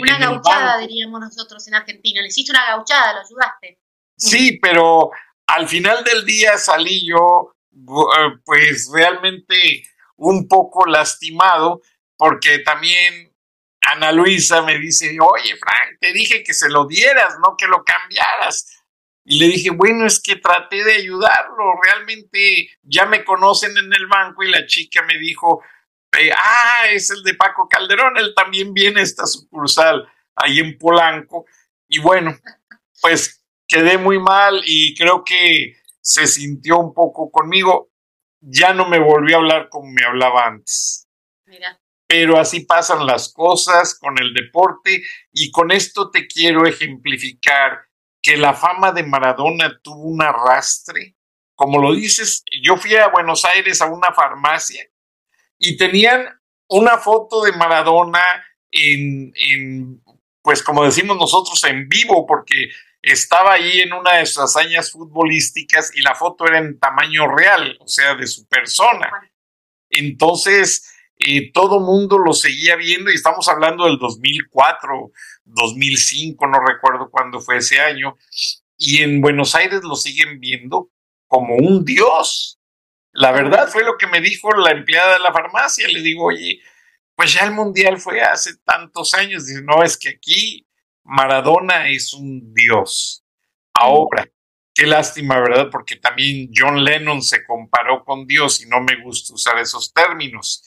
Una 0.00 0.18
gauchada, 0.18 0.78
diríamos 0.78 1.20
nosotros 1.20 1.66
en 1.68 1.74
Argentina. 1.74 2.20
Le 2.20 2.28
hiciste 2.28 2.52
una 2.52 2.66
gauchada, 2.66 3.14
lo 3.14 3.20
ayudaste. 3.20 3.78
Sí, 4.16 4.58
pero 4.60 5.10
al 5.46 5.68
final 5.68 6.02
del 6.04 6.24
día 6.24 6.56
salí 6.58 7.06
yo, 7.08 7.54
eh, 7.72 8.38
pues 8.44 8.90
realmente 8.92 9.84
un 10.16 10.48
poco 10.48 10.86
lastimado, 10.86 11.82
porque 12.16 12.60
también 12.60 13.32
Ana 13.80 14.12
Luisa 14.12 14.62
me 14.62 14.78
dice, 14.78 15.16
oye, 15.20 15.56
Frank, 15.56 15.98
te 16.00 16.12
dije 16.12 16.42
que 16.42 16.54
se 16.54 16.68
lo 16.68 16.86
dieras, 16.86 17.36
no 17.44 17.56
que 17.56 17.66
lo 17.66 17.84
cambiaras. 17.84 18.72
Y 19.24 19.38
le 19.38 19.46
dije, 19.46 19.70
bueno, 19.70 20.06
es 20.06 20.20
que 20.20 20.36
traté 20.36 20.84
de 20.84 20.94
ayudarlo, 20.94 21.74
realmente 21.82 22.70
ya 22.82 23.06
me 23.06 23.24
conocen 23.24 23.76
en 23.76 23.92
el 23.92 24.06
banco 24.06 24.42
y 24.42 24.50
la 24.50 24.66
chica 24.66 25.02
me 25.02 25.18
dijo, 25.18 25.62
ah, 26.36 26.86
es 26.90 27.10
el 27.10 27.22
de 27.22 27.34
Paco 27.34 27.68
Calderón, 27.68 28.16
él 28.16 28.32
también 28.34 28.72
viene 28.72 29.00
a 29.00 29.04
esta 29.04 29.26
sucursal 29.26 30.06
ahí 30.34 30.60
en 30.60 30.78
Polanco. 30.78 31.46
Y 31.88 31.98
bueno, 31.98 32.36
pues 33.00 33.44
quedé 33.66 33.98
muy 33.98 34.18
mal 34.18 34.62
y 34.64 34.94
creo 34.94 35.24
que 35.24 35.76
se 36.00 36.26
sintió 36.26 36.78
un 36.78 36.94
poco 36.94 37.30
conmigo. 37.30 37.90
Ya 38.40 38.72
no 38.72 38.88
me 38.88 38.98
volvió 38.98 39.36
a 39.36 39.40
hablar 39.40 39.68
como 39.68 39.90
me 39.90 40.04
hablaba 40.04 40.46
antes. 40.46 41.08
Pero 42.06 42.38
así 42.38 42.60
pasan 42.60 43.04
las 43.06 43.32
cosas 43.32 43.98
con 43.98 44.18
el 44.18 44.32
deporte 44.32 45.02
y 45.32 45.50
con 45.50 45.72
esto 45.72 46.10
te 46.10 46.26
quiero 46.26 46.64
ejemplificar 46.64 47.80
que 48.22 48.36
la 48.36 48.54
fama 48.54 48.92
de 48.92 49.02
Maradona 49.02 49.80
tuvo 49.82 50.02
un 50.02 50.22
arrastre. 50.22 51.16
Como 51.56 51.80
lo 51.80 51.94
dices, 51.94 52.44
yo 52.62 52.76
fui 52.76 52.94
a 52.94 53.08
Buenos 53.08 53.44
Aires 53.44 53.80
a 53.80 53.86
una 53.86 54.12
farmacia 54.12 54.84
y 55.58 55.76
tenían 55.76 56.26
una 56.68 56.98
foto 56.98 57.42
de 57.42 57.52
Maradona 57.52 58.22
en, 58.70 59.32
en 59.34 60.02
pues 60.42 60.62
como 60.62 60.84
decimos 60.84 61.16
nosotros, 61.16 61.62
en 61.64 61.88
vivo, 61.88 62.24
porque 62.24 62.70
estaba 63.02 63.54
ahí 63.54 63.80
en 63.80 63.92
una 63.92 64.18
de 64.18 64.26
sus 64.26 64.44
hazañas 64.44 64.92
futbolísticas 64.92 65.90
y 65.96 66.02
la 66.02 66.14
foto 66.14 66.46
era 66.46 66.58
en 66.58 66.78
tamaño 66.78 67.26
real, 67.34 67.76
o 67.80 67.88
sea, 67.88 68.14
de 68.14 68.26
su 68.26 68.46
persona. 68.46 69.10
Entonces, 69.90 70.88
eh, 71.18 71.50
todo 71.52 71.80
mundo 71.80 72.18
lo 72.18 72.32
seguía 72.32 72.76
viendo 72.76 73.10
y 73.10 73.14
estamos 73.14 73.48
hablando 73.48 73.86
del 73.86 73.98
2004, 73.98 75.10
2005, 75.44 76.46
no 76.46 76.58
recuerdo 76.64 77.10
cuándo 77.10 77.40
fue 77.40 77.56
ese 77.56 77.80
año, 77.80 78.16
y 78.76 79.02
en 79.02 79.20
Buenos 79.20 79.54
Aires 79.54 79.82
lo 79.82 79.96
siguen 79.96 80.38
viendo 80.38 80.90
como 81.26 81.56
un 81.56 81.84
dios. 81.84 82.55
La 83.16 83.32
verdad 83.32 83.68
fue 83.68 83.82
lo 83.82 83.96
que 83.96 84.06
me 84.06 84.20
dijo 84.20 84.50
la 84.52 84.72
empleada 84.72 85.14
de 85.14 85.20
la 85.20 85.32
farmacia. 85.32 85.88
Le 85.88 86.02
digo, 86.02 86.26
oye, 86.26 86.60
pues 87.14 87.32
ya 87.32 87.44
el 87.44 87.52
mundial 87.52 87.98
fue 87.98 88.20
hace 88.20 88.58
tantos 88.58 89.14
años. 89.14 89.46
Dice, 89.46 89.62
no, 89.62 89.82
es 89.82 89.96
que 89.96 90.10
aquí 90.10 90.66
Maradona 91.02 91.88
es 91.88 92.12
un 92.12 92.52
dios. 92.52 93.24
Ahora, 93.72 94.28
qué 94.74 94.86
lástima, 94.86 95.40
¿verdad? 95.40 95.70
Porque 95.70 95.96
también 95.96 96.50
John 96.54 96.84
Lennon 96.84 97.22
se 97.22 97.42
comparó 97.42 98.04
con 98.04 98.26
Dios 98.26 98.62
y 98.62 98.68
no 98.68 98.80
me 98.80 99.00
gusta 99.02 99.32
usar 99.32 99.58
esos 99.58 99.94
términos. 99.94 100.62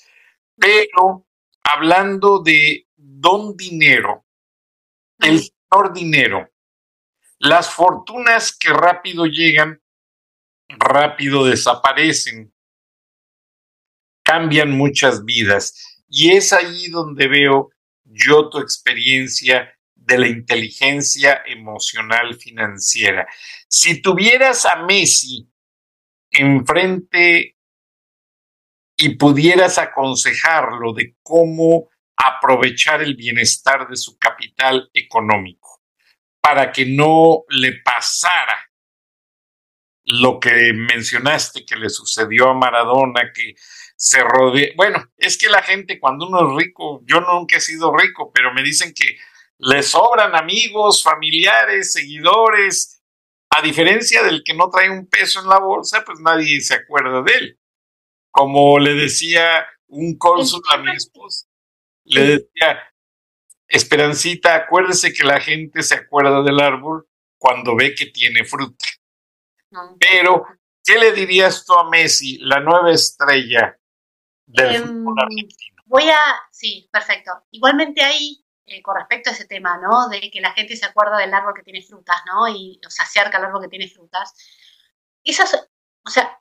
Pero 0.56 1.28
hablando 1.64 2.40
de 2.40 2.88
don 2.96 3.56
dinero, 3.56 4.26
el 5.20 5.40
señor 5.40 5.94
dinero, 5.94 6.50
las 7.38 7.70
fortunas 7.70 8.58
que 8.58 8.70
rápido 8.70 9.28
llegan, 9.28 9.80
rápido 10.70 11.46
desaparecen, 11.46 12.54
cambian 14.24 14.72
muchas 14.72 15.26
vidas. 15.26 16.04
Y 16.08 16.32
es 16.32 16.54
ahí 16.54 16.88
donde 16.90 17.28
veo 17.28 17.72
yo 18.04 18.50
tu 18.50 18.60
experiencia 18.60 19.76
de 19.96 20.18
la 20.18 20.28
inteligencia 20.28 21.42
emocional 21.46 22.36
financiera. 22.36 23.28
Si 23.68 24.02
tuvieras 24.02 24.66
a 24.66 24.84
Messi 24.84 25.48
enfrente 26.32 27.56
y 28.98 29.16
pudieras 29.16 29.78
aconsejarlo 29.78 30.94
de 30.94 31.16
cómo 31.22 31.90
aprovechar 32.16 33.02
el 33.02 33.16
bienestar 33.16 33.88
de 33.88 33.96
su 33.96 34.18
capital 34.18 34.90
económico 34.94 35.82
para 36.42 36.72
que 36.72 36.86
no 36.86 37.44
le 37.50 37.82
pasara 37.82 38.69
lo 40.10 40.40
que 40.40 40.74
mencionaste 40.74 41.66
que 41.66 41.76
le 41.76 41.90
sucedió 41.90 42.50
a 42.50 42.54
Maradona, 42.54 43.32
que 43.34 43.56
se 43.96 44.24
rodea. 44.24 44.70
Bueno, 44.76 45.04
es 45.18 45.38
que 45.38 45.50
la 45.50 45.62
gente 45.62 46.00
cuando 46.00 46.28
uno 46.28 46.50
es 46.50 46.66
rico, 46.66 47.02
yo 47.06 47.22
nunca 47.22 47.58
he 47.58 47.62
sido 47.62 47.96
rico, 47.96 48.32
pero 48.34 48.54
me 48.54 48.64
dicen 48.64 48.94
que 48.94 49.18
le 49.60 49.84
sobran 49.84 50.36
amigos, 50.36 51.04
familiares, 51.04 51.94
seguidores. 51.94 53.04
A 53.52 53.62
diferencia 53.62 54.24
del 54.24 54.44
que 54.44 54.54
no 54.54 54.70
trae 54.70 54.90
un 54.90 55.08
peso 55.08 55.42
en 55.42 55.50
la 55.50 55.60
bolsa, 55.60 56.04
pues 56.06 56.20
nadie 56.20 56.62
se 56.62 56.76
acuerda 56.76 57.22
de 57.22 57.34
él. 57.34 57.60
Como 58.32 58.80
le 58.80 58.94
decía 58.94 59.66
un 59.88 60.18
cónsul 60.18 60.62
a 60.72 60.78
mi 60.78 60.92
esposa, 60.92 61.48
le 62.06 62.22
decía, 62.22 62.94
Esperancita, 63.68 64.56
acuérdese 64.56 65.14
que 65.14 65.24
la 65.24 65.40
gente 65.40 65.84
se 65.84 65.96
acuerda 65.96 66.42
del 66.42 66.60
árbol 66.60 67.08
cuando 67.38 67.76
ve 67.76 67.94
que 67.96 68.08
tiene 68.08 68.44
fruta. 68.44 68.86
Pero, 70.00 70.46
¿qué 70.84 70.98
le 70.98 71.12
dirías 71.12 71.66
tú 71.66 71.74
a 71.74 71.90
Messi, 71.90 72.38
la 72.40 72.60
nueva 72.60 72.92
estrella 72.92 73.78
del 74.46 74.76
em, 74.76 74.88
fútbol 74.88 75.16
argentino? 75.20 75.84
Voy 75.86 76.10
a, 76.10 76.20
sí, 76.52 76.88
perfecto. 76.92 77.32
Igualmente 77.52 78.02
ahí 78.02 78.44
eh, 78.72 78.84
con 78.84 78.96
respecto 78.96 79.30
a 79.30 79.34
ese 79.34 79.46
tema, 79.46 79.78
¿no? 79.78 80.10
De 80.10 80.30
que 80.30 80.42
la 80.42 80.52
gente 80.52 80.76
se 80.76 80.86
acuerda 80.86 81.18
del 81.18 81.34
árbol 81.34 81.56
que 81.56 81.64
tiene 81.64 81.82
frutas, 81.82 82.18
¿no? 82.28 82.48
Y 82.48 82.80
se 82.88 83.02
acerca 83.02 83.40
al 83.40 83.46
árbol 83.46 83.64
que 83.64 83.68
tiene 83.68 83.88
frutas. 83.88 84.34
Esas, 85.24 85.56
o 86.06 86.10
sea, 86.10 86.40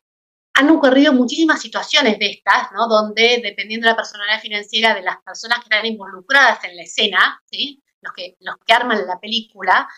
han 0.52 0.68
ocurrido 0.70 1.14
muchísimas 1.14 1.62
situaciones 1.62 2.18
de 2.18 2.30
estas, 2.30 2.70
¿no? 2.72 2.86
Donde, 2.86 3.40
dependiendo 3.42 3.86
de 3.86 3.92
la 3.92 3.96
personalidad 3.96 4.42
financiera 4.42 4.94
de 4.94 5.02
las 5.02 5.18
personas 5.22 5.60
que 5.60 5.74
están 5.74 5.86
involucradas 5.86 6.62
en 6.64 6.76
la 6.76 6.82
escena, 6.82 7.42
¿sí? 7.50 7.82
Los 8.02 8.12
que, 8.12 8.36
los 8.40 8.56
que 8.58 8.74
arman 8.74 9.06
la 9.06 9.18
película, 9.18 9.88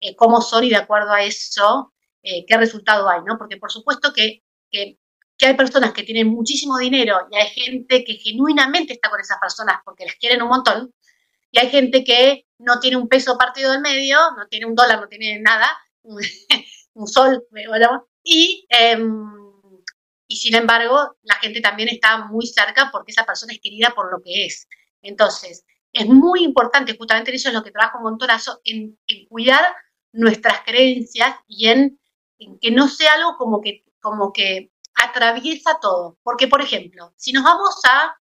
eh, 0.00 0.16
cómo 0.16 0.40
son 0.40 0.64
y 0.64 0.70
de 0.70 0.76
acuerdo 0.76 1.12
a 1.12 1.22
eso, 1.22 1.94
eh, 2.28 2.44
qué 2.44 2.56
resultado 2.56 3.08
hay, 3.08 3.20
¿no? 3.24 3.38
Porque 3.38 3.56
por 3.56 3.70
supuesto 3.70 4.12
que, 4.12 4.42
que, 4.68 4.98
que, 5.38 5.46
hay 5.46 5.54
personas 5.54 5.92
que 5.92 6.02
tienen 6.02 6.26
muchísimo 6.26 6.76
dinero 6.76 7.28
y 7.30 7.36
hay 7.36 7.48
gente 7.50 8.02
que 8.02 8.14
genuinamente 8.14 8.94
está 8.94 9.08
con 9.10 9.20
esas 9.20 9.38
personas 9.38 9.76
porque 9.84 10.04
les 10.04 10.16
quieren 10.16 10.42
un 10.42 10.48
montón, 10.48 10.92
y 11.52 11.60
hay 11.60 11.70
gente 11.70 12.02
que 12.02 12.46
no 12.58 12.80
tiene 12.80 12.96
un 12.96 13.08
peso 13.08 13.38
partido 13.38 13.70
del 13.70 13.80
medio, 13.80 14.18
no 14.36 14.48
tiene 14.48 14.66
un 14.66 14.74
dólar, 14.74 15.00
no 15.00 15.06
tiene 15.06 15.38
nada, 15.38 15.68
un 16.94 17.06
sol, 17.06 17.44
y, 18.24 18.66
em, 18.70 19.24
y 20.26 20.36
sin 20.36 20.56
embargo 20.56 21.16
la 21.22 21.36
gente 21.36 21.60
también 21.60 21.88
está 21.90 22.26
muy 22.26 22.48
cerca 22.48 22.90
porque 22.90 23.12
esa 23.12 23.24
persona 23.24 23.52
es 23.52 23.60
querida 23.60 23.94
por 23.94 24.10
lo 24.10 24.20
que 24.20 24.46
es. 24.46 24.66
Entonces, 25.00 25.64
es 25.92 26.06
muy 26.06 26.42
importante, 26.42 26.96
justamente 26.98 27.32
eso 27.32 27.50
es 27.50 27.54
lo 27.54 27.62
que 27.62 27.70
trabajo 27.70 28.00
montonazo, 28.00 28.60
en, 28.64 28.98
en 29.06 29.26
cuidar 29.28 29.64
nuestras 30.12 30.62
creencias 30.62 31.36
y 31.46 31.68
en, 31.68 31.78
en, 31.78 31.98
que 32.60 32.70
no 32.70 32.88
sea 32.88 33.14
algo 33.14 33.36
como 33.36 33.60
que, 33.60 33.84
como 34.00 34.32
que 34.32 34.72
atraviesa 34.94 35.78
todo. 35.80 36.18
Porque, 36.22 36.48
por 36.48 36.62
ejemplo, 36.62 37.12
si 37.16 37.32
nos 37.32 37.44
vamos 37.44 37.80
a... 37.88 38.16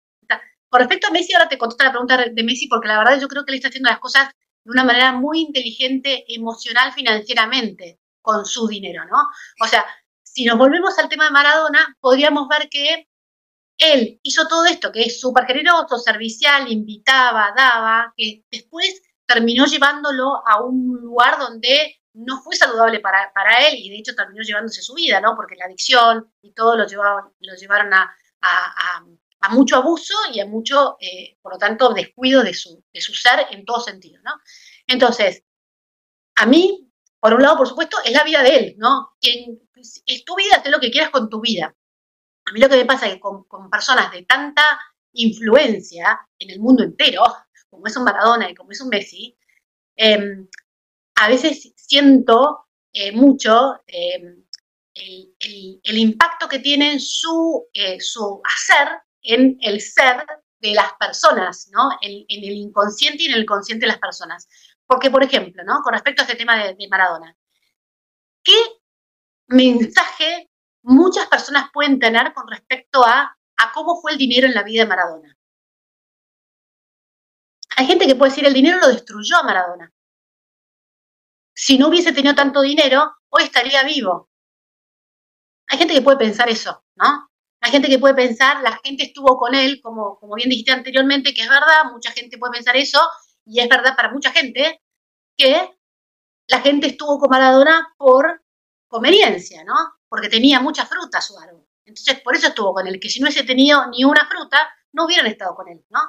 Con 0.69 0.79
respecto 0.79 1.07
a 1.07 1.11
Messi, 1.11 1.33
ahora 1.33 1.47
te 1.47 1.57
contesto 1.57 1.83
la 1.83 1.91
pregunta 1.91 2.17
de 2.17 2.43
Messi, 2.43 2.67
porque 2.67 2.87
la 2.87 2.97
verdad 2.97 3.19
yo 3.19 3.27
creo 3.27 3.45
que 3.45 3.51
él 3.51 3.57
está 3.57 3.67
haciendo 3.67 3.91
las 3.91 3.99
cosas 3.99 4.29
de 4.63 4.71
una 4.71 4.83
manera 4.83 5.11
muy 5.11 5.41
inteligente, 5.41 6.25
emocional, 6.27 6.93
financieramente, 6.93 7.99
con 8.21 8.43
su 8.45 8.67
dinero, 8.67 9.05
¿no? 9.05 9.17
O 9.63 9.67
sea, 9.67 9.85
si 10.23 10.45
nos 10.45 10.57
volvemos 10.57 10.97
al 10.97 11.09
tema 11.09 11.25
de 11.25 11.31
Maradona, 11.31 11.95
podríamos 11.99 12.47
ver 12.47 12.69
que 12.69 13.07
él 13.77 14.19
hizo 14.23 14.47
todo 14.47 14.65
esto, 14.65 14.91
que 14.91 15.03
es 15.03 15.19
súper 15.19 15.45
generoso, 15.45 15.99
servicial, 15.99 16.71
invitaba, 16.71 17.53
daba, 17.55 18.13
que 18.17 18.43
después 18.49 19.01
terminó 19.25 19.65
llevándolo 19.65 20.41
a 20.47 20.63
un 20.63 20.97
lugar 21.01 21.37
donde 21.37 22.01
no 22.13 22.41
fue 22.41 22.55
saludable 22.55 22.99
para, 22.99 23.31
para 23.33 23.67
él 23.67 23.75
y 23.77 23.89
de 23.89 23.97
hecho 23.97 24.15
terminó 24.15 24.43
llevándose 24.43 24.81
su 24.81 24.93
vida, 24.93 25.19
¿no? 25.19 25.35
Porque 25.35 25.55
la 25.55 25.65
adicción 25.65 26.31
y 26.41 26.53
todo 26.53 26.77
lo 26.77 26.87
llevaron, 26.87 27.33
lo 27.39 27.55
llevaron 27.55 27.93
a, 27.93 28.15
a, 28.41 29.49
mucho 29.49 29.75
abuso 29.75 30.13
y 30.33 30.39
a 30.39 30.45
mucho, 30.45 30.95
eh, 31.01 31.37
por 31.41 31.53
lo 31.53 31.57
tanto, 31.57 31.93
descuido 31.93 32.43
de 32.43 32.53
su, 32.53 32.83
de 32.93 33.01
su 33.01 33.13
ser 33.13 33.47
en 33.51 33.65
todo 33.65 33.81
sentido, 33.81 34.21
¿no? 34.23 34.31
Entonces, 34.87 35.43
a 36.35 36.45
mí, 36.45 36.89
por 37.19 37.33
un 37.33 37.41
lado, 37.41 37.57
por 37.57 37.67
supuesto, 37.67 37.97
es 38.05 38.13
la 38.13 38.23
vida 38.23 38.41
de 38.41 38.55
él, 38.55 38.75
¿no? 38.77 39.15
Quien, 39.19 39.59
es 39.75 40.23
tu 40.23 40.35
vida, 40.35 40.55
haz 40.55 40.69
lo 40.69 40.79
que 40.79 40.91
quieras 40.91 41.09
con 41.09 41.29
tu 41.29 41.41
vida. 41.41 41.75
A 42.45 42.51
mí 42.53 42.59
lo 42.59 42.69
que 42.69 42.77
me 42.77 42.85
pasa 42.85 43.07
es 43.07 43.15
que 43.15 43.19
con, 43.19 43.43
con 43.43 43.69
personas 43.69 44.11
de 44.11 44.23
tanta 44.23 44.63
influencia 45.11 46.19
en 46.39 46.49
el 46.49 46.59
mundo 46.59 46.83
entero, 46.83 47.23
como 47.69 47.87
es 47.87 47.97
un 47.97 48.05
Maradona 48.05 48.49
y 48.49 48.55
como 48.55 48.71
es 48.71 48.81
un 48.81 48.89
Messi, 48.89 49.37
eh, 49.95 50.47
a 51.23 51.29
veces 51.29 51.71
siento 51.77 52.67
eh, 52.91 53.13
mucho 53.13 53.81
eh, 53.87 54.43
el, 54.93 55.97
impacto 55.97 56.49
que 56.49 56.59
tiene 56.59 56.99
su, 56.99 57.65
eh, 57.73 58.01
su 58.01 58.41
hacer 58.43 58.89
en 59.21 59.57
el 59.61 59.79
ser 59.79 60.25
de 60.59 60.73
las 60.73 60.91
personas, 60.99 61.69
¿no? 61.71 61.91
En, 62.01 62.25
el 62.27 62.51
inconsciente 62.51 63.23
y 63.23 63.27
en 63.27 63.35
el 63.35 63.45
consciente 63.45 63.85
de 63.85 63.93
las 63.93 63.99
personas. 63.99 64.49
Porque, 64.85 65.09
por 65.09 65.23
ejemplo, 65.23 65.63
¿no? 65.63 65.81
Con 65.81 65.93
respecto 65.93 66.21
a 66.21 66.25
este 66.25 66.35
tema 66.35 66.61
de, 66.61 66.75
de 66.75 66.87
Maradona, 66.89 67.37
¿qué 68.43 68.57
mensaje 69.47 70.49
muchas 70.81 71.27
personas 71.27 71.69
pueden 71.71 71.99
tener 71.99 72.33
con 72.33 72.49
respecto 72.49 73.01
a, 73.05 73.37
a 73.55 73.71
cómo 73.73 74.01
fue 74.01 74.11
el 74.11 74.17
dinero 74.17 74.45
en 74.45 74.55
la 74.55 74.63
vida 74.63 74.83
de 74.83 74.89
Maradona? 74.89 75.37
Hay 77.77 77.85
gente 77.87 78.07
que 78.07 78.15
puede 78.15 78.31
decir 78.31 78.45
el 78.45 78.53
dinero 78.53 78.79
lo 78.79 78.89
destruyó 78.89 79.37
a 79.37 79.43
Maradona 79.43 79.93
si 81.65 81.77
no 81.77 81.87
hubiese 81.87 82.11
tenido 82.11 82.35
tanto 82.35 82.61
dinero, 82.61 83.15
hoy 83.29 83.43
estaría 83.43 83.83
vivo. 83.83 84.29
Hay 85.67 85.77
gente 85.77 85.93
que 85.93 86.01
puede 86.01 86.17
pensar 86.17 86.49
eso, 86.49 86.83
¿no? 86.95 87.29
Hay 87.61 87.71
gente 87.71 87.87
que 87.87 87.99
puede 87.99 88.15
pensar, 88.15 88.61
la 88.61 88.77
gente 88.83 89.03
estuvo 89.03 89.37
con 89.37 89.55
él, 89.55 89.79
como, 89.81 90.19
como 90.19 90.35
bien 90.35 90.49
dijiste 90.49 90.73
anteriormente, 90.73 91.33
que 91.33 91.43
es 91.43 91.47
verdad, 91.47 91.85
mucha 91.89 92.11
gente 92.11 92.37
puede 92.37 92.51
pensar 92.51 92.75
eso, 92.75 92.99
y 93.45 93.61
es 93.61 93.69
verdad 93.69 93.95
para 93.95 94.11
mucha 94.11 94.31
gente, 94.31 94.81
que 95.37 95.69
la 96.47 96.59
gente 96.59 96.87
estuvo 96.87 97.17
con 97.17 97.29
Maradona 97.29 97.93
por 97.97 98.43
conveniencia, 98.89 99.63
¿no? 99.63 99.75
Porque 100.09 100.27
tenía 100.27 100.59
mucha 100.59 100.85
fruta 100.85 101.21
su 101.21 101.39
árbol. 101.39 101.65
Entonces, 101.85 102.19
por 102.19 102.35
eso 102.35 102.47
estuvo 102.47 102.73
con 102.73 102.87
él, 102.87 102.99
que 102.99 103.09
si 103.09 103.21
no 103.21 103.27
hubiese 103.27 103.45
tenido 103.45 103.87
ni 103.87 104.03
una 104.03 104.27
fruta, 104.27 104.69
no 104.91 105.05
hubieran 105.05 105.27
estado 105.27 105.55
con 105.55 105.69
él, 105.69 105.85
¿no? 105.91 106.01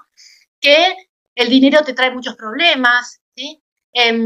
Que 0.58 0.96
el 1.36 1.48
dinero 1.48 1.84
te 1.84 1.94
trae 1.94 2.10
muchos 2.10 2.34
problemas, 2.34 3.22
¿sí? 3.36 3.62
Eh, 3.92 4.18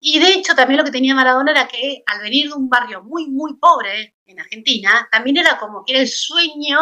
y 0.00 0.20
de 0.20 0.32
hecho, 0.34 0.54
también 0.54 0.78
lo 0.78 0.84
que 0.84 0.92
tenía 0.92 1.14
Maradona 1.14 1.50
era 1.50 1.66
que 1.66 2.02
al 2.06 2.20
venir 2.20 2.48
de 2.48 2.54
un 2.54 2.68
barrio 2.68 3.02
muy, 3.02 3.28
muy 3.28 3.56
pobre 3.56 4.16
en 4.26 4.40
Argentina, 4.40 5.08
también 5.10 5.38
era 5.38 5.58
como 5.58 5.84
que 5.84 5.94
era 5.94 6.02
el 6.02 6.08
sueño 6.08 6.78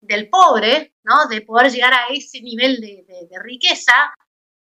del 0.00 0.28
pobre, 0.28 0.94
¿no? 1.04 1.26
De 1.28 1.42
poder 1.42 1.70
llegar 1.70 1.92
a 1.92 2.06
ese 2.08 2.40
nivel 2.40 2.80
de, 2.80 3.04
de, 3.06 3.28
de 3.30 3.42
riqueza, 3.42 3.92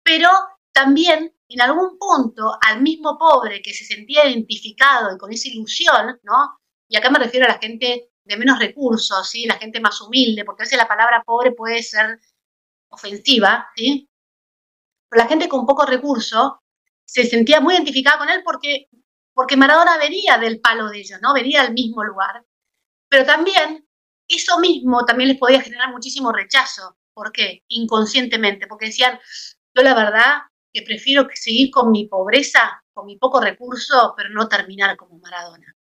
pero 0.03 0.29
también 0.73 1.33
en 1.47 1.61
algún 1.61 1.97
punto 1.97 2.57
al 2.61 2.81
mismo 2.81 3.17
pobre 3.17 3.61
que 3.61 3.73
se 3.73 3.85
sentía 3.85 4.27
identificado 4.27 5.15
y 5.15 5.17
con 5.17 5.31
esa 5.31 5.47
ilusión, 5.47 6.19
¿no? 6.23 6.59
Y 6.89 6.97
acá 6.97 7.09
me 7.09 7.19
refiero 7.19 7.45
a 7.45 7.49
la 7.49 7.59
gente 7.59 8.09
de 8.25 8.37
menos 8.37 8.59
recursos, 8.59 9.29
¿sí? 9.29 9.45
La 9.45 9.55
gente 9.55 9.79
más 9.79 10.01
humilde, 10.01 10.43
porque 10.43 10.63
a 10.63 10.65
veces 10.65 10.77
la 10.77 10.87
palabra 10.87 11.23
pobre 11.23 11.51
puede 11.51 11.81
ser 11.81 12.19
ofensiva, 12.89 13.69
¿sí? 13.75 14.09
Pero 15.09 15.23
la 15.23 15.29
gente 15.29 15.47
con 15.47 15.65
poco 15.65 15.85
recurso 15.85 16.59
se 17.05 17.25
sentía 17.25 17.61
muy 17.61 17.75
identificada 17.75 18.17
con 18.17 18.29
él 18.29 18.41
porque, 18.43 18.87
porque 19.33 19.57
Maradona 19.57 19.97
venía 19.97 20.37
del 20.37 20.59
palo 20.59 20.89
de 20.89 20.99
ellos, 20.99 21.19
¿no? 21.21 21.33
Venía 21.33 21.63
del 21.63 21.73
mismo 21.73 22.03
lugar. 22.03 22.43
Pero 23.07 23.25
también 23.25 23.87
eso 24.27 24.59
mismo 24.59 25.05
también 25.05 25.29
les 25.29 25.37
podía 25.37 25.61
generar 25.61 25.91
muchísimo 25.91 26.31
rechazo. 26.31 26.97
¿Por 27.13 27.31
qué? 27.31 27.63
Inconscientemente, 27.69 28.67
porque 28.67 28.87
decían, 28.87 29.19
yo 29.73 29.83
la 29.83 29.93
verdad 29.93 30.41
que 30.73 30.81
prefiero 30.81 31.27
seguir 31.33 31.71
con 31.71 31.91
mi 31.91 32.07
pobreza, 32.07 32.83
con 32.93 33.05
mi 33.05 33.17
poco 33.17 33.39
recurso, 33.39 34.13
pero 34.17 34.29
no 34.29 34.49
terminar 34.49 34.97
como 34.97 35.19
Maradona. 35.19 35.75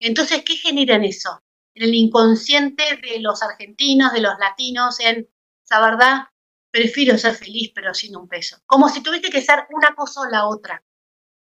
Entonces, 0.00 0.42
¿qué 0.44 0.54
genera 0.54 0.94
en 0.94 1.04
eso? 1.04 1.42
En 1.74 1.84
el 1.84 1.94
inconsciente 1.94 2.84
de 3.02 3.20
los 3.20 3.42
argentinos, 3.42 4.12
de 4.12 4.20
los 4.20 4.38
latinos, 4.38 5.00
en, 5.00 5.28
esa 5.64 5.80
verdad, 5.80 6.28
prefiero 6.78 7.18
ser 7.18 7.34
feliz 7.34 7.72
pero 7.74 7.92
sin 7.92 8.16
un 8.16 8.28
peso. 8.28 8.58
Como 8.64 8.88
si 8.88 9.02
tuviese 9.02 9.30
que 9.30 9.42
ser 9.42 9.66
una 9.70 9.94
cosa 9.96 10.20
o 10.20 10.26
la 10.26 10.46
otra. 10.46 10.84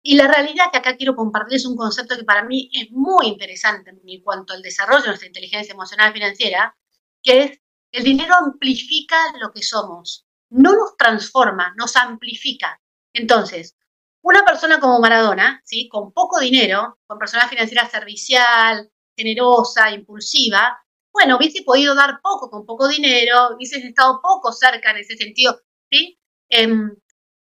Y 0.03 0.15
la 0.15 0.27
realidad 0.27 0.65
que 0.71 0.77
acá 0.77 0.95
quiero 0.95 1.15
compartir 1.15 1.55
es 1.55 1.65
un 1.65 1.75
concepto 1.75 2.15
que 2.15 2.23
para 2.23 2.43
mí 2.43 2.69
es 2.73 2.91
muy 2.91 3.27
interesante 3.27 3.89
en 3.89 4.21
cuanto 4.21 4.53
al 4.53 4.61
desarrollo 4.61 5.01
de 5.01 5.07
nuestra 5.07 5.27
inteligencia 5.27 5.73
emocional 5.73 6.13
financiera, 6.13 6.77
que 7.23 7.43
es 7.43 7.59
el 7.91 8.03
dinero 8.03 8.35
amplifica 8.35 9.17
lo 9.39 9.51
que 9.51 9.63
somos, 9.63 10.27
no 10.49 10.73
nos 10.73 10.97
transforma, 10.97 11.73
nos 11.77 11.95
amplifica. 11.95 12.79
Entonces, 13.13 13.75
una 14.21 14.43
persona 14.43 14.79
como 14.79 14.99
Maradona, 14.99 15.61
¿sí? 15.63 15.87
con 15.89 16.11
poco 16.11 16.39
dinero, 16.39 16.99
con 17.07 17.17
personalidad 17.17 17.49
financiera 17.49 17.89
servicial, 17.89 18.91
generosa, 19.15 19.89
impulsiva, 19.91 20.82
bueno, 21.13 21.37
hubiese 21.37 21.63
podido 21.63 21.93
dar 21.93 22.19
poco 22.21 22.49
con 22.49 22.65
poco 22.65 22.87
dinero, 22.87 23.55
hubiese 23.55 23.77
estado 23.77 24.19
poco 24.21 24.51
cerca 24.51 24.91
en 24.91 24.97
ese 24.97 25.15
sentido, 25.15 25.61
¿sí? 25.89 26.19
Eh, 26.49 26.67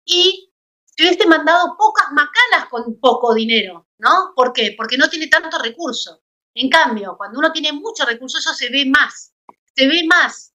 y 0.04 0.52
te 0.94 1.02
hubiese 1.02 1.26
mandado 1.26 1.76
pocas 1.76 2.06
macanas 2.12 2.68
con 2.70 3.00
poco 3.00 3.34
dinero, 3.34 3.88
¿no? 3.98 4.32
¿Por 4.36 4.52
qué? 4.52 4.74
Porque 4.76 4.98
no 4.98 5.08
tiene 5.08 5.28
tanto 5.28 5.58
recurso. 5.58 6.22
En 6.54 6.70
cambio, 6.70 7.16
cuando 7.16 7.38
uno 7.38 7.52
tiene 7.52 7.72
mucho 7.72 8.04
recurso, 8.06 8.38
eso 8.38 8.54
se 8.54 8.70
ve 8.70 8.86
más. 8.86 9.34
Se 9.74 9.86
ve 9.86 10.04
más. 10.06 10.54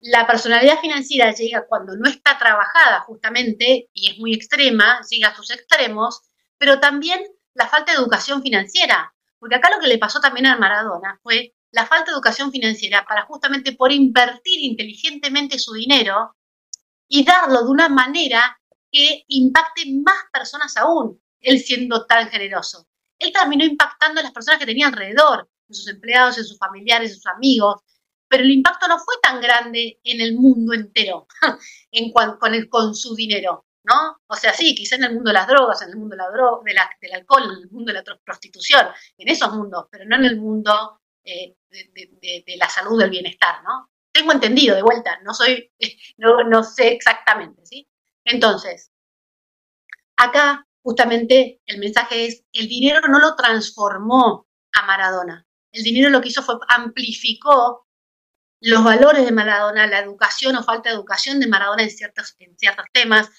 La 0.00 0.26
personalidad 0.26 0.80
financiera 0.80 1.32
llega 1.32 1.66
cuando 1.68 1.94
no 1.96 2.08
está 2.08 2.38
trabajada 2.38 3.00
justamente 3.02 3.90
y 3.92 4.10
es 4.10 4.18
muy 4.18 4.34
extrema, 4.34 5.00
llega 5.08 5.28
a 5.28 5.36
sus 5.36 5.50
extremos, 5.50 6.22
pero 6.58 6.80
también 6.80 7.22
la 7.54 7.68
falta 7.68 7.92
de 7.92 7.98
educación 7.98 8.42
financiera. 8.42 9.14
Porque 9.38 9.56
acá 9.56 9.70
lo 9.70 9.80
que 9.80 9.88
le 9.88 9.98
pasó 9.98 10.20
también 10.20 10.46
a 10.46 10.56
Maradona 10.56 11.20
fue 11.22 11.54
la 11.72 11.86
falta 11.86 12.06
de 12.06 12.12
educación 12.12 12.50
financiera 12.50 13.04
para 13.06 13.22
justamente 13.26 13.72
por 13.72 13.92
invertir 13.92 14.60
inteligentemente 14.60 15.58
su 15.58 15.72
dinero 15.74 16.36
y 17.08 17.24
darlo 17.24 17.64
de 17.64 17.70
una 17.70 17.88
manera 17.88 18.60
que 18.90 19.24
impacte 19.28 19.84
más 20.04 20.24
personas 20.32 20.76
aún, 20.76 21.20
él 21.40 21.60
siendo 21.60 22.06
tan 22.06 22.28
generoso. 22.28 22.86
Él 23.18 23.32
terminó 23.32 23.64
impactando 23.64 24.20
a 24.20 24.22
las 24.22 24.32
personas 24.32 24.58
que 24.58 24.66
tenía 24.66 24.88
alrededor, 24.88 25.48
en 25.68 25.74
sus 25.74 25.88
empleados, 25.88 26.38
en 26.38 26.44
sus 26.44 26.58
familiares, 26.58 27.10
en 27.10 27.16
sus 27.16 27.26
amigos, 27.26 27.82
pero 28.28 28.44
el 28.44 28.50
impacto 28.50 28.86
no 28.88 28.98
fue 28.98 29.14
tan 29.22 29.40
grande 29.40 30.00
en 30.04 30.20
el 30.20 30.36
mundo 30.36 30.72
entero, 30.72 31.26
en 31.90 32.12
con, 32.68 32.94
su 32.94 33.14
dinero, 33.14 33.66
¿no? 33.84 34.18
O 34.28 34.36
sea, 34.36 34.52
sí, 34.52 34.74
quizá 34.74 34.96
en 34.96 35.04
el 35.04 35.14
mundo 35.14 35.30
de 35.30 35.34
las 35.34 35.48
drogas, 35.48 35.82
en 35.82 35.90
el 35.90 35.96
mundo 35.96 36.16
de 36.16 36.22
del 37.00 37.12
alcohol, 37.14 37.42
en 37.44 37.62
el 37.62 37.70
mundo 37.70 37.92
de 37.92 37.98
la 37.98 38.18
prostitución, 38.24 38.86
en 39.18 39.28
esos 39.28 39.52
mundos, 39.52 39.86
pero 39.90 40.04
no 40.04 40.16
en 40.16 40.24
el 40.24 40.36
mundo 40.36 40.99
eh, 41.30 41.56
de, 41.70 42.56
la 42.56 42.68
salud, 42.68 42.98
del 42.98 43.10
bienestar, 43.10 43.62
¿no? 43.62 43.90
Tengo 44.12 44.32
entendido, 44.32 44.74
de 44.74 44.82
vuelta, 44.82 45.20
no 45.22 45.34
soy, 45.34 45.70
no, 46.18 46.44
no 46.44 46.64
sé 46.64 46.88
exactamente, 46.92 47.64
¿sí? 47.64 47.88
Entonces, 48.24 48.90
acá 50.16 50.66
justamente 50.82 51.60
el 51.66 51.78
mensaje 51.78 52.26
es, 52.26 52.44
el 52.52 52.68
dinero 52.68 53.00
no 53.08 53.18
lo 53.18 53.36
transformó 53.36 54.46
a 54.72 54.86
Maradona, 54.86 55.46
el 55.72 55.84
dinero 55.84 56.10
lo 56.10 56.20
que 56.20 56.28
hizo 56.28 56.42
fue 56.42 56.56
amplificó 56.68 57.86
los 58.60 58.84
valores 58.84 59.24
de 59.24 59.32
Maradona, 59.32 59.86
la 59.86 60.00
educación 60.00 60.56
o 60.56 60.62
falta 60.62 60.90
de 60.90 60.96
educación 60.96 61.40
de 61.40 61.46
Maradona 61.46 61.82
en 61.82 61.90
ciertos, 61.90 62.34
en 62.38 62.56
ciertos 62.58 62.86
temas, 62.92 63.30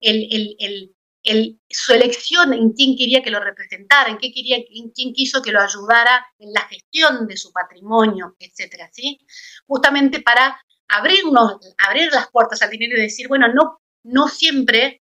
el, 0.00 0.56
el, 0.58 0.96
su 1.22 1.92
elección 1.92 2.52
en 2.52 2.72
quién 2.72 2.96
quería 2.96 3.22
que 3.22 3.30
lo 3.30 3.40
representara, 3.40 4.10
en, 4.10 4.18
qué 4.18 4.32
quería, 4.32 4.56
en 4.56 4.90
quién 4.90 5.12
quiso 5.12 5.42
que 5.42 5.52
lo 5.52 5.60
ayudara 5.60 6.26
en 6.38 6.52
la 6.52 6.62
gestión 6.62 7.26
de 7.26 7.36
su 7.36 7.52
patrimonio, 7.52 8.36
etcétera, 8.38 8.88
¿sí? 8.92 9.20
Justamente 9.66 10.20
para 10.20 10.60
abrirnos, 10.88 11.58
abrir 11.78 12.10
las 12.12 12.30
puertas 12.30 12.62
al 12.62 12.70
dinero 12.70 12.96
y 12.96 13.02
decir, 13.02 13.28
bueno, 13.28 13.48
no, 13.52 13.80
no 14.04 14.28
siempre, 14.28 15.02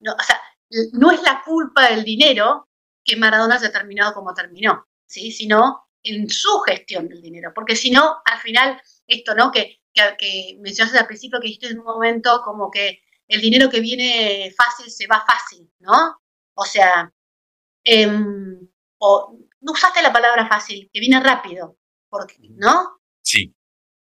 no, 0.00 0.12
o 0.12 0.22
sea, 0.22 0.40
no 0.92 1.10
es 1.10 1.22
la 1.22 1.42
culpa 1.44 1.88
del 1.88 2.04
dinero 2.04 2.68
que 3.04 3.16
Maradona 3.16 3.58
se 3.58 3.66
ha 3.66 3.72
terminado 3.72 4.14
como 4.14 4.34
terminó, 4.34 4.86
¿sí? 5.06 5.32
Sino 5.32 5.88
en 6.02 6.28
su 6.28 6.60
gestión 6.60 7.08
del 7.08 7.22
dinero, 7.22 7.52
porque 7.54 7.76
si 7.76 7.90
no, 7.90 8.18
al 8.24 8.38
final, 8.40 8.80
esto, 9.06 9.34
¿no? 9.34 9.50
Que, 9.50 9.80
que, 9.94 10.58
mencionaste 10.60 10.98
al 10.98 11.06
principio 11.06 11.40
que 11.40 11.46
dijiste 11.46 11.68
en 11.68 11.78
un 11.78 11.84
momento 11.84 12.42
como 12.44 12.70
que 12.70 13.00
el 13.28 13.40
dinero 13.40 13.70
que 13.70 13.80
viene 13.80 14.52
fácil 14.56 14.90
se 14.90 15.06
va 15.06 15.24
fácil, 15.26 15.70
¿no? 15.80 16.20
O 16.54 16.64
sea, 16.64 17.12
em, 17.84 18.68
o, 18.98 19.38
no 19.60 19.72
usaste 19.72 20.02
la 20.02 20.12
palabra 20.12 20.46
fácil, 20.46 20.88
que 20.92 21.00
viene 21.00 21.20
rápido, 21.20 21.78
porque, 22.08 22.36
¿no? 22.50 23.00
Sí. 23.22 23.54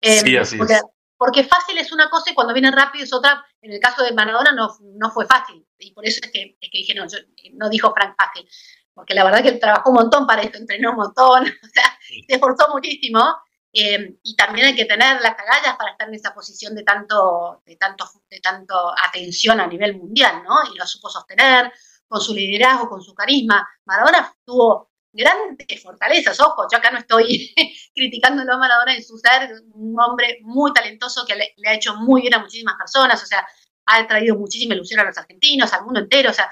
Em, 0.02 0.26
sí, 0.26 0.38
así 0.38 0.58
porque, 0.58 0.74
es. 0.74 0.84
Porque 1.18 1.44
fácil 1.44 1.78
es 1.80 1.92
una 1.92 2.10
cosa 2.10 2.32
y 2.32 2.36
cuando 2.36 2.54
viene 2.54 2.72
rápido 2.72 3.04
es 3.04 3.12
otra. 3.12 3.44
En 3.62 3.72
el 3.72 3.80
caso 3.80 4.04
de 4.04 4.14
Maradona 4.14 4.52
no, 4.52 4.70
no 4.82 5.10
fue 5.10 5.26
fácil. 5.26 5.66
Y 5.80 5.92
por 5.92 6.06
eso 6.06 6.20
es 6.24 6.32
que, 6.32 6.58
es 6.62 6.70
que 6.72 6.78
dije, 6.78 6.94
no, 6.94 7.08
yo, 7.08 7.18
no 7.54 7.70
dijo 7.70 7.92
Frank 7.94 8.16
fácil. 8.16 8.48
Porque 8.94 9.16
la 9.16 9.24
verdad 9.24 9.42
que 9.42 9.50
él 9.50 9.60
trabajó 9.60 9.90
un 9.90 9.96
montón 9.96 10.28
para 10.28 10.44
esto, 10.44 10.58
entrenó 10.58 10.92
un 10.92 10.98
montón, 10.98 11.44
o 11.64 11.68
sea, 11.74 12.00
se 12.28 12.36
esforzó 12.36 12.68
muchísimo. 12.72 13.20
Eh, 13.80 14.18
y 14.24 14.36
también 14.36 14.66
hay 14.66 14.76
que 14.76 14.86
tener 14.86 15.22
las 15.22 15.38
agallas 15.38 15.78
para 15.78 15.92
estar 15.92 16.08
en 16.08 16.16
esa 16.16 16.34
posición 16.34 16.74
de 16.74 16.82
tanto, 16.82 17.62
de 17.64 17.76
tanto, 17.76 18.10
de 18.28 18.40
tanto 18.40 18.74
atención 19.08 19.60
a 19.60 19.68
nivel 19.68 19.96
mundial, 19.96 20.42
¿no? 20.44 20.56
Y 20.74 20.78
lo 20.80 20.88
supo 20.88 21.12
sostener 21.12 21.72
con 22.08 22.20
su 22.20 22.34
liderazgo, 22.34 22.90
con 22.90 23.04
su 23.04 23.14
carisma. 23.14 23.70
Maradona 23.86 24.36
tuvo 24.44 24.90
grandes 25.14 25.84
fortalezas, 25.84 26.40
ojo, 26.40 26.66
yo 26.72 26.80
acá 26.80 26.90
no 26.90 26.98
estoy 26.98 27.54
criticándolo 27.94 28.54
a 28.54 28.58
Maradona 28.58 28.96
en 28.96 29.04
su 29.04 29.16
ser, 29.20 29.52
un 29.74 29.96
hombre 30.00 30.40
muy 30.42 30.74
talentoso 30.74 31.24
que 31.28 31.36
le, 31.36 31.54
le, 31.58 31.70
ha 31.70 31.76
hecho 31.76 31.96
muy 31.98 32.22
bien 32.22 32.34
a 32.34 32.40
muchísimas 32.40 32.78
personas, 32.78 33.22
o 33.22 33.28
sea, 33.28 33.48
ha 33.86 34.08
traído 34.08 34.36
muchísima 34.38 34.74
ilusión 34.74 35.02
a 35.02 35.04
los 35.04 35.18
argentinos, 35.18 35.72
al 35.72 35.86
mundo 35.86 36.00
entero, 36.00 36.32
o 36.32 36.34
sea, 36.34 36.52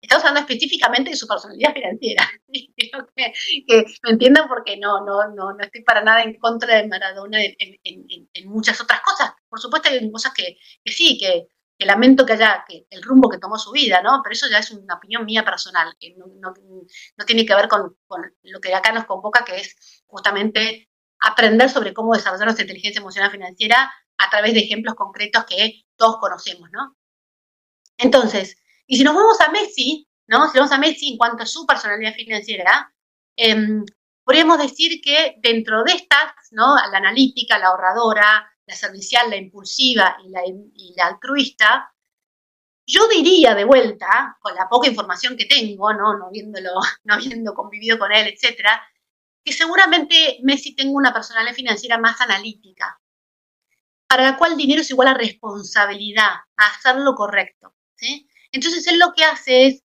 Estamos 0.00 0.24
hablando 0.24 0.40
específicamente 0.48 1.10
de 1.10 1.16
su 1.16 1.26
personalidad 1.26 1.72
financiera. 1.72 2.28
Que, 3.16 3.32
que, 3.66 3.84
me 4.02 4.10
entiendan 4.10 4.46
porque 4.48 4.76
no, 4.76 5.04
no, 5.04 5.28
no, 5.34 5.52
no 5.52 5.58
estoy 5.60 5.82
para 5.82 6.02
nada 6.02 6.22
en 6.22 6.38
contra 6.38 6.76
de 6.76 6.86
Maradona 6.86 7.38
en, 7.42 8.48
muchas 8.48 8.80
otras 8.80 9.00
cosas. 9.00 9.32
Por 9.48 9.58
supuesto 9.58 9.88
hay 9.88 10.10
cosas 10.10 10.32
que, 10.34 10.58
sí, 10.84 11.18
que, 11.18 11.48
que, 11.78 11.86
lamento 11.86 12.24
que 12.24 12.34
haya 12.34 12.64
que 12.68 12.86
el 12.90 13.02
rumbo 13.02 13.28
que 13.28 13.38
tomó 13.38 13.58
su 13.58 13.72
vida, 13.72 14.02
¿no? 14.02 14.20
Pero 14.22 14.32
eso 14.32 14.48
ya 14.48 14.58
es 14.58 14.70
una 14.70 14.94
opinión 14.94 15.24
mía 15.24 15.44
personal, 15.44 15.94
que 15.98 16.14
no 16.16 17.24
tiene 17.26 17.44
que 17.44 17.54
ver 17.54 17.68
con, 17.68 17.96
con, 18.06 18.22
lo 18.42 18.60
que 18.60 18.74
acá 18.74 18.92
nos 18.92 19.06
convoca, 19.06 19.44
que 19.44 19.56
es 19.56 20.04
justamente 20.06 20.88
aprender 21.20 21.70
sobre 21.70 21.94
cómo 21.94 22.14
desarrollar 22.14 22.46
nuestra 22.46 22.64
inteligencia 22.64 23.00
emocional 23.00 23.30
financiera 23.30 23.92
a 24.18 24.30
través 24.30 24.54
de 24.54 24.60
ejemplos 24.60 24.94
concretos 24.94 25.44
que 25.46 25.82
todos 25.96 26.18
conocemos, 26.18 26.70
¿no? 26.72 26.96
Entonces, 27.98 28.56
y 28.86 28.96
si 28.96 29.04
nos 29.04 29.14
vamos 29.14 29.40
a 29.40 29.50
Messi, 29.50 30.08
¿no? 30.28 30.50
Si 30.50 30.58
vamos 30.58 30.72
a 30.72 30.78
Messi 30.78 31.12
en 31.12 31.18
cuanto 31.18 31.42
a 31.42 31.46
su 31.46 31.66
personalidad 31.66 32.14
financiera, 32.14 32.92
eh, 33.36 33.82
podríamos 34.24 34.58
decir 34.58 35.00
que 35.02 35.36
dentro 35.38 35.82
de 35.84 35.92
estas, 35.92 36.32
¿no? 36.52 36.76
La 36.90 36.98
analítica, 36.98 37.58
la 37.58 37.68
ahorradora, 37.68 38.50
la 38.66 38.74
servicial, 38.74 39.30
la 39.30 39.36
impulsiva 39.36 40.16
y 40.24 40.30
la, 40.30 40.42
y 40.46 40.94
altruista, 41.00 41.92
yo 42.86 43.08
diría 43.08 43.54
de 43.54 43.64
vuelta, 43.64 44.36
con 44.40 44.54
la 44.54 44.68
poca 44.68 44.88
información 44.88 45.36
que 45.36 45.46
tengo, 45.46 45.92
¿no? 45.92 46.16
No, 46.16 46.30
viéndolo, 46.30 46.70
no 47.04 47.14
habiendo 47.14 47.54
convivido 47.54 47.98
con 47.98 48.12
él, 48.12 48.28
etcétera, 48.28 48.82
que 49.44 49.52
seguramente 49.52 50.38
Messi 50.42 50.74
tenga 50.74 50.92
una 50.92 51.12
personalidad 51.12 51.54
financiera 51.54 51.98
más 51.98 52.20
analítica, 52.20 53.00
para 54.08 54.24
la 54.24 54.36
cual 54.36 54.56
dinero 54.56 54.80
es 54.80 54.90
igual 54.90 55.08
a 55.08 55.14
responsabilidad, 55.14 56.32
a 56.56 56.66
hacer 56.66 56.96
lo 56.96 57.14
correcto. 57.14 57.74
¿sí? 57.96 58.28
Entonces 58.52 58.86
él 58.86 58.98
lo 58.98 59.12
que 59.14 59.24
hace 59.24 59.66
es 59.66 59.82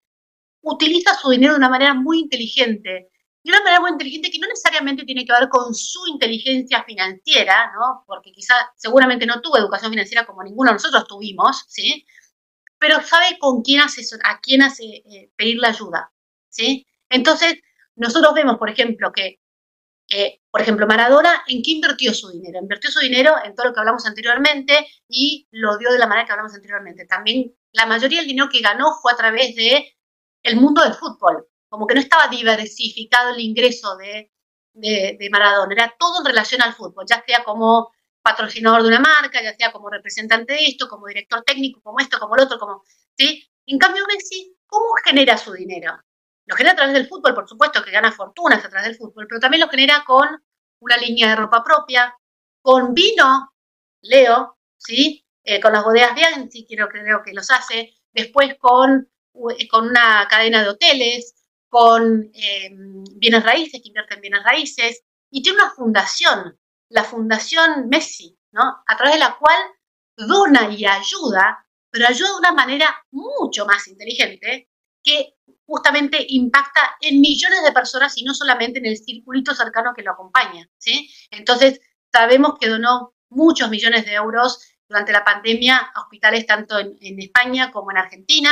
utiliza 0.61 1.15
su 1.15 1.29
dinero 1.29 1.53
de 1.53 1.57
una 1.57 1.69
manera 1.69 1.93
muy 1.93 2.19
inteligente. 2.19 3.09
Y 3.43 3.49
una 3.49 3.61
manera 3.61 3.81
muy 3.81 3.91
inteligente 3.91 4.29
que 4.29 4.37
no 4.37 4.47
necesariamente 4.47 5.03
tiene 5.03 5.25
que 5.25 5.33
ver 5.33 5.49
con 5.49 5.73
su 5.73 5.99
inteligencia 6.07 6.83
financiera, 6.83 7.71
¿no? 7.73 8.03
Porque 8.05 8.31
quizá 8.31 8.53
seguramente 8.75 9.25
no 9.25 9.41
tuvo 9.41 9.57
educación 9.57 9.91
financiera 9.91 10.27
como 10.27 10.43
ninguno 10.43 10.69
de 10.69 10.75
nosotros 10.75 11.07
tuvimos, 11.07 11.65
¿sí? 11.67 12.05
Pero 12.77 13.01
sabe 13.01 13.39
con 13.39 13.63
quién 13.63 13.81
asesor, 13.81 14.19
a 14.23 14.39
quién 14.39 14.61
hace, 14.61 14.83
eh, 14.85 15.31
pedir 15.35 15.57
la 15.57 15.69
ayuda, 15.69 16.11
¿sí? 16.49 16.85
Entonces, 17.09 17.55
nosotros 17.95 18.33
vemos, 18.35 18.57
por 18.57 18.69
ejemplo, 18.69 19.11
que, 19.11 19.40
eh, 20.13 20.41
por 20.51 20.61
ejemplo, 20.61 20.85
Maradona, 20.87 21.43
¿en 21.47 21.63
qué 21.63 21.71
invirtió 21.71 22.13
su 22.13 22.29
dinero? 22.29 22.59
Invirtió 22.59 22.91
su 22.91 22.99
dinero 22.99 23.35
en 23.45 23.55
todo 23.55 23.67
lo 23.67 23.73
que 23.73 23.79
hablamos 23.79 24.05
anteriormente 24.05 24.85
y 25.07 25.47
lo 25.51 25.77
dio 25.77 25.89
de 25.89 25.99
la 25.99 26.05
manera 26.05 26.25
que 26.25 26.33
hablamos 26.33 26.53
anteriormente. 26.53 27.05
También 27.05 27.55
la 27.71 27.85
mayoría 27.85 28.19
del 28.19 28.27
dinero 28.27 28.49
que 28.51 28.59
ganó 28.59 28.97
fue 29.01 29.13
a 29.13 29.15
través 29.15 29.55
de 29.55 29.95
el 30.43 30.57
mundo 30.57 30.83
del 30.83 30.95
fútbol, 30.95 31.47
como 31.69 31.87
que 31.87 31.95
no 31.95 32.01
estaba 32.01 32.27
diversificado 32.27 33.29
el 33.29 33.39
ingreso 33.39 33.95
de, 33.95 34.33
de, 34.73 35.15
de, 35.17 35.29
Maradona, 35.29 35.73
era 35.73 35.95
todo 35.97 36.19
en 36.19 36.25
relación 36.25 36.61
al 36.61 36.73
fútbol, 36.73 37.05
ya 37.07 37.23
sea 37.25 37.43
como 37.45 37.91
patrocinador 38.21 38.81
de 38.81 38.89
una 38.89 38.99
marca, 38.99 39.41
ya 39.41 39.55
sea 39.55 39.71
como 39.71 39.89
representante 39.89 40.53
de 40.53 40.65
esto, 40.65 40.89
como 40.89 41.07
director 41.07 41.41
técnico, 41.43 41.81
como 41.81 41.99
esto, 41.99 42.19
como 42.19 42.35
el 42.35 42.41
otro, 42.41 42.59
como, 42.59 42.83
¿sí? 43.17 43.49
En 43.65 43.77
cambio, 43.77 44.03
Messi, 44.07 44.57
¿cómo 44.67 44.87
genera 45.05 45.37
su 45.37 45.53
dinero? 45.53 45.93
Lo 46.51 46.57
genera 46.57 46.73
a 46.73 46.75
través 46.75 46.93
del 46.93 47.07
fútbol, 47.07 47.33
por 47.33 47.47
supuesto, 47.47 47.81
que 47.81 47.91
gana 47.91 48.11
fortunas 48.11 48.65
a 48.65 48.69
través 48.69 48.89
del 48.89 48.97
fútbol, 48.97 49.25
pero 49.25 49.39
también 49.39 49.61
lo 49.61 49.69
genera 49.69 50.03
con 50.05 50.27
una 50.81 50.97
línea 50.97 51.29
de 51.29 51.37
ropa 51.37 51.63
propia, 51.63 52.13
con 52.61 52.93
vino, 52.93 53.53
Leo, 54.01 54.57
¿sí? 54.77 55.25
Eh, 55.45 55.61
con 55.61 55.71
las 55.71 55.85
bodegas 55.85 56.13
Bianchi, 56.13 56.67
creo, 56.67 56.89
creo 56.89 57.23
que 57.23 57.31
los 57.31 57.49
hace, 57.51 57.93
después 58.11 58.57
con, 58.59 59.09
con 59.69 59.87
una 59.87 60.27
cadena 60.29 60.61
de 60.61 60.67
hoteles, 60.67 61.35
con 61.69 62.29
eh, 62.33 62.69
bienes 63.15 63.43
raíces, 63.45 63.79
que 63.81 63.87
invierte 63.87 64.15
en 64.15 64.21
bienes 64.21 64.43
raíces, 64.43 65.03
y 65.31 65.41
tiene 65.41 65.61
una 65.61 65.71
fundación, 65.71 66.59
la 66.89 67.05
Fundación 67.05 67.87
Messi, 67.87 68.37
¿no? 68.51 68.83
A 68.85 68.97
través 68.97 69.13
de 69.13 69.19
la 69.19 69.37
cual 69.37 69.57
dona 70.17 70.69
y 70.69 70.85
ayuda, 70.85 71.65
pero 71.89 72.07
ayuda 72.07 72.31
de 72.31 72.39
una 72.39 72.51
manera 72.51 72.93
mucho 73.11 73.65
más 73.65 73.87
inteligente 73.87 74.67
que 75.01 75.35
justamente 75.71 76.25
impacta 76.27 76.97
en 76.99 77.21
millones 77.21 77.63
de 77.63 77.71
personas 77.71 78.17
y 78.17 78.25
no 78.25 78.33
solamente 78.33 78.79
en 78.79 78.87
el 78.87 78.97
circulito 78.97 79.55
cercano 79.55 79.93
que 79.95 80.03
lo 80.03 80.11
acompaña, 80.11 80.69
¿sí? 80.77 81.09
Entonces, 81.31 81.79
sabemos 82.11 82.59
que 82.59 82.67
donó 82.67 83.13
muchos 83.29 83.69
millones 83.69 84.05
de 84.05 84.15
euros 84.15 84.59
durante 84.89 85.13
la 85.13 85.23
pandemia 85.23 85.77
a 85.77 86.01
hospitales 86.01 86.45
tanto 86.45 86.77
en, 86.77 87.19
España 87.21 87.71
como 87.71 87.89
en 87.91 87.99
Argentina 87.99 88.51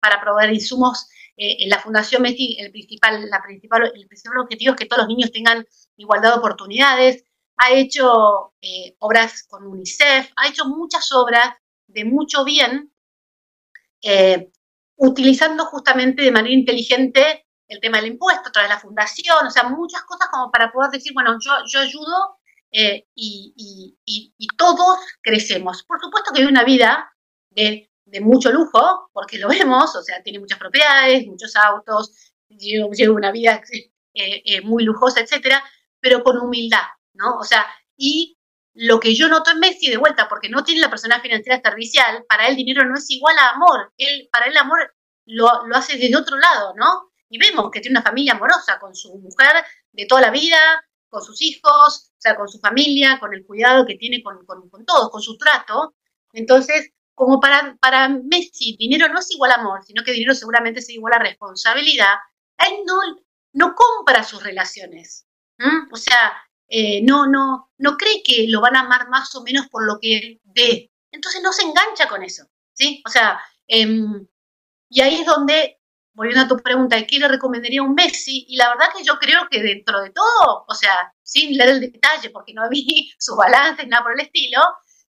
para 0.00 0.22
proveer 0.22 0.54
insumos. 0.54 1.06
Eh, 1.36 1.64
en 1.64 1.68
la 1.68 1.80
Fundación 1.80 2.22
Messi, 2.22 2.56
el 2.58 2.70
principal, 2.70 3.28
la 3.28 3.42
principal, 3.42 3.92
el 3.94 4.06
principal 4.06 4.38
objetivo 4.38 4.72
es 4.72 4.78
que 4.78 4.86
todos 4.86 5.02
los 5.02 5.08
niños 5.08 5.32
tengan 5.32 5.66
igualdad 5.98 6.30
de 6.30 6.38
oportunidades. 6.38 7.24
Ha 7.58 7.72
hecho 7.72 8.54
eh, 8.62 8.96
obras 9.00 9.42
con 9.46 9.66
UNICEF, 9.66 10.32
ha 10.36 10.48
hecho 10.48 10.64
muchas 10.64 11.12
obras 11.12 11.50
de 11.88 12.06
mucho 12.06 12.42
bien, 12.42 12.90
eh, 14.00 14.50
utilizando 14.96 15.64
justamente 15.66 16.22
de 16.22 16.32
manera 16.32 16.54
inteligente 16.54 17.46
el 17.68 17.80
tema 17.80 17.98
del 17.98 18.12
impuesto, 18.12 18.50
de 18.60 18.68
la 18.68 18.78
fundación, 18.78 19.46
o 19.46 19.50
sea, 19.50 19.64
muchas 19.64 20.02
cosas 20.02 20.28
como 20.30 20.50
para 20.50 20.70
poder 20.70 20.90
decir, 20.90 21.12
bueno, 21.14 21.38
yo, 21.40 21.52
yo 21.66 21.80
ayudo 21.80 22.38
eh, 22.70 23.06
y, 23.14 23.96
y, 24.04 24.34
y, 24.36 24.46
todos 24.56 24.98
crecemos. 25.22 25.84
Por 25.84 26.00
supuesto 26.00 26.32
que 26.32 26.42
hay 26.42 26.46
una 26.46 26.64
vida 26.64 27.10
de, 27.50 27.90
de, 28.04 28.20
mucho 28.20 28.50
lujo, 28.50 29.10
porque 29.12 29.38
lo 29.38 29.48
vemos, 29.48 29.94
o 29.96 30.02
sea, 30.02 30.22
tiene 30.22 30.40
muchas 30.40 30.58
propiedades, 30.58 31.26
muchos 31.26 31.54
autos, 31.56 32.32
lleva 32.48 33.14
una 33.14 33.32
vida 33.32 33.62
eh, 34.14 34.42
eh, 34.44 34.60
muy 34.62 34.84
lujosa, 34.84 35.20
etcétera, 35.20 35.62
pero 36.00 36.22
con 36.22 36.38
humildad, 36.38 36.84
¿no? 37.14 37.36
O 37.38 37.44
sea, 37.44 37.66
y 37.96 38.33
lo 38.74 39.00
que 39.00 39.14
yo 39.14 39.28
noto 39.28 39.50
en 39.52 39.60
Messi, 39.60 39.88
de 39.88 39.96
vuelta, 39.96 40.28
porque 40.28 40.48
no 40.48 40.64
tiene 40.64 40.80
la 40.80 40.90
persona 40.90 41.20
financiera 41.20 41.60
servicial, 41.62 42.24
para 42.28 42.48
él 42.48 42.56
dinero 42.56 42.84
no 42.84 42.96
es 42.96 43.08
igual 43.10 43.38
a 43.38 43.50
amor, 43.50 43.92
él, 43.96 44.28
para 44.32 44.46
él 44.46 44.56
amor 44.56 44.94
lo, 45.26 45.66
lo 45.66 45.76
hace 45.76 45.96
desde 45.96 46.16
otro 46.16 46.36
lado, 46.36 46.74
¿no? 46.76 47.12
Y 47.28 47.38
vemos 47.38 47.70
que 47.70 47.80
tiene 47.80 47.98
una 47.98 48.04
familia 48.04 48.34
amorosa 48.34 48.78
con 48.78 48.94
su 48.94 49.16
mujer 49.18 49.64
de 49.92 50.06
toda 50.06 50.20
la 50.20 50.30
vida, 50.30 50.58
con 51.08 51.22
sus 51.22 51.40
hijos, 51.42 52.12
o 52.12 52.20
sea, 52.20 52.36
con 52.36 52.48
su 52.48 52.58
familia, 52.58 53.18
con 53.20 53.32
el 53.32 53.46
cuidado 53.46 53.86
que 53.86 53.94
tiene 53.94 54.22
con, 54.22 54.44
con, 54.44 54.68
con 54.68 54.84
todos, 54.84 55.10
con 55.10 55.22
su 55.22 55.38
trato. 55.38 55.94
Entonces, 56.32 56.90
como 57.14 57.40
para, 57.40 57.76
para 57.80 58.08
Messi, 58.08 58.76
dinero 58.76 59.08
no 59.08 59.20
es 59.20 59.30
igual 59.30 59.52
a 59.52 59.54
amor, 59.54 59.84
sino 59.84 60.02
que 60.02 60.12
dinero 60.12 60.34
seguramente 60.34 60.80
es 60.80 60.90
igual 60.90 61.14
a 61.14 61.18
responsabilidad, 61.20 62.14
él 62.58 62.74
no, 62.84 62.94
no 63.52 63.74
compra 63.74 64.24
sus 64.24 64.42
relaciones. 64.42 65.26
¿Mm? 65.58 65.92
O 65.92 65.96
sea, 65.96 66.34
eh, 66.68 67.02
no, 67.02 67.26
no, 67.26 67.70
no 67.78 67.96
cree 67.96 68.22
que 68.24 68.46
lo 68.48 68.60
van 68.60 68.76
a 68.76 68.80
amar 68.80 69.08
más 69.08 69.34
o 69.34 69.42
menos 69.42 69.68
por 69.68 69.86
lo 69.86 69.98
que 70.00 70.40
ve. 70.44 70.90
Entonces 71.12 71.42
no 71.42 71.52
se 71.52 71.62
engancha 71.62 72.08
con 72.08 72.22
eso. 72.22 72.44
¿sí? 72.72 73.02
O 73.06 73.10
sea, 73.10 73.40
eh, 73.68 73.86
Y 74.90 75.00
ahí 75.00 75.16
es 75.20 75.26
donde, 75.26 75.80
volviendo 76.14 76.44
a 76.44 76.48
tu 76.48 76.56
pregunta, 76.62 77.04
¿qué 77.06 77.18
le 77.18 77.28
recomendaría 77.28 77.82
un 77.82 77.94
Messi? 77.94 78.46
Y 78.48 78.56
la 78.56 78.68
verdad 78.70 78.86
que 78.96 79.04
yo 79.04 79.18
creo 79.18 79.48
que 79.50 79.62
dentro 79.62 80.00
de 80.02 80.10
todo, 80.10 80.64
o 80.68 80.74
sea, 80.74 81.12
sin 81.22 81.56
leer 81.56 81.70
el 81.70 81.80
detalle, 81.80 82.30
porque 82.30 82.54
no 82.54 82.68
vi 82.70 83.12
sus 83.18 83.36
balances, 83.36 83.86
nada 83.88 84.02
por 84.04 84.12
el 84.14 84.20
estilo, 84.20 84.60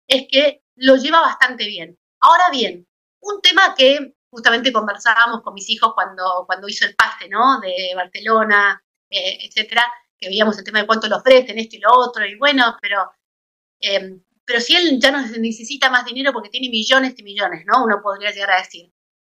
es 0.08 0.26
que 0.30 0.64
lo 0.76 0.96
lleva 0.96 1.22
bastante 1.22 1.66
bien. 1.66 1.98
Ahora 2.20 2.50
bien, 2.52 2.88
un 3.22 3.42
tema 3.42 3.76
que 3.76 4.16
justamente 4.30 4.72
conversábamos 4.74 5.42
con 5.44 5.54
mis 5.54 5.70
hijos 5.70 5.94
cuando, 5.94 6.44
cuando 6.48 6.68
hizo 6.68 6.86
el 6.86 6.96
pase, 6.96 7.30
¿no? 7.30 7.60
De 7.60 7.94
Barcelona, 7.96 8.84
eh, 9.10 9.40
etcétera, 9.46 9.84
que 10.20 10.30
veíamos 10.30 10.58
el 10.58 10.64
tema 10.64 10.80
de 10.80 10.88
cuánto 10.88 11.08
le 11.08 11.16
ofrecen, 11.16 11.58
esto 11.58 11.76
y 11.76 11.80
lo 11.80 11.90
otro, 11.92 12.26
y 12.26 12.36
bueno, 12.36 12.78
pero, 12.82 13.12
em, 13.80 14.24
pero 14.46 14.60
si 14.62 14.76
él 14.76 15.00
ya 15.00 15.12
no 15.12 15.22
necesita 15.22 15.90
más 15.90 16.06
dinero 16.06 16.32
porque 16.34 16.50
tiene 16.50 16.70
millones 16.70 17.14
y 17.18 17.24
millones, 17.24 17.66
¿no? 17.66 17.84
Uno 17.84 18.02
podría 18.02 18.32
llegar 18.32 18.52
a 18.52 18.60
decir. 18.60 18.92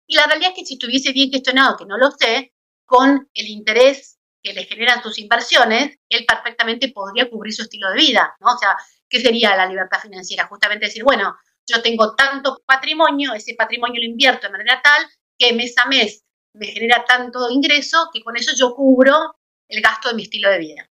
Y 0.06 0.16
la 0.16 0.26
realidad 0.26 0.50
es 0.50 0.56
que 0.56 0.66
si 0.66 0.74
estuviese 0.74 1.12
bien 1.12 1.30
gestionado, 1.30 1.76
que 1.76 1.86
no 1.86 1.98
lo 1.98 2.10
sé, 2.10 2.52
con 2.84 3.28
el 3.34 3.46
interés 3.46 4.18
que 4.42 4.52
le 4.52 4.64
generan 4.64 5.02
sus 5.02 5.18
inversiones, 5.18 5.98
él 6.08 6.24
perfectamente 6.26 6.88
podría 6.88 7.30
cubrir 7.30 7.54
su 7.54 7.62
estilo 7.62 7.90
de 7.90 7.96
vida, 7.96 8.36
¿no? 8.40 8.54
O 8.54 8.58
sea, 8.58 8.76
¿qué 9.08 9.20
sería 9.20 9.56
la 9.56 9.66
libertad 9.66 10.00
financiera? 10.00 10.48
Justamente 10.48 10.86
decir, 10.86 11.04
bueno, 11.04 11.36
yo 11.66 11.80
tengo 11.80 12.14
tanto 12.14 12.60
patrimonio, 12.66 13.34
ese 13.34 13.54
patrimonio 13.54 14.00
lo 14.00 14.06
invierto 14.06 14.46
de 14.46 14.52
manera 14.52 14.80
tal 14.82 15.06
que 15.38 15.52
mes 15.52 15.74
a 15.78 15.86
mes 15.86 16.24
me 16.54 16.66
genera 16.66 17.04
tanto 17.04 17.50
ingreso 17.50 18.10
que 18.12 18.22
con 18.22 18.36
eso 18.36 18.52
yo 18.56 18.74
cubro 18.74 19.36
el 19.72 19.82
gasto 19.82 20.10
de 20.10 20.14
mi 20.14 20.24
estilo 20.24 20.50
de 20.50 20.58
vida. 20.58 20.90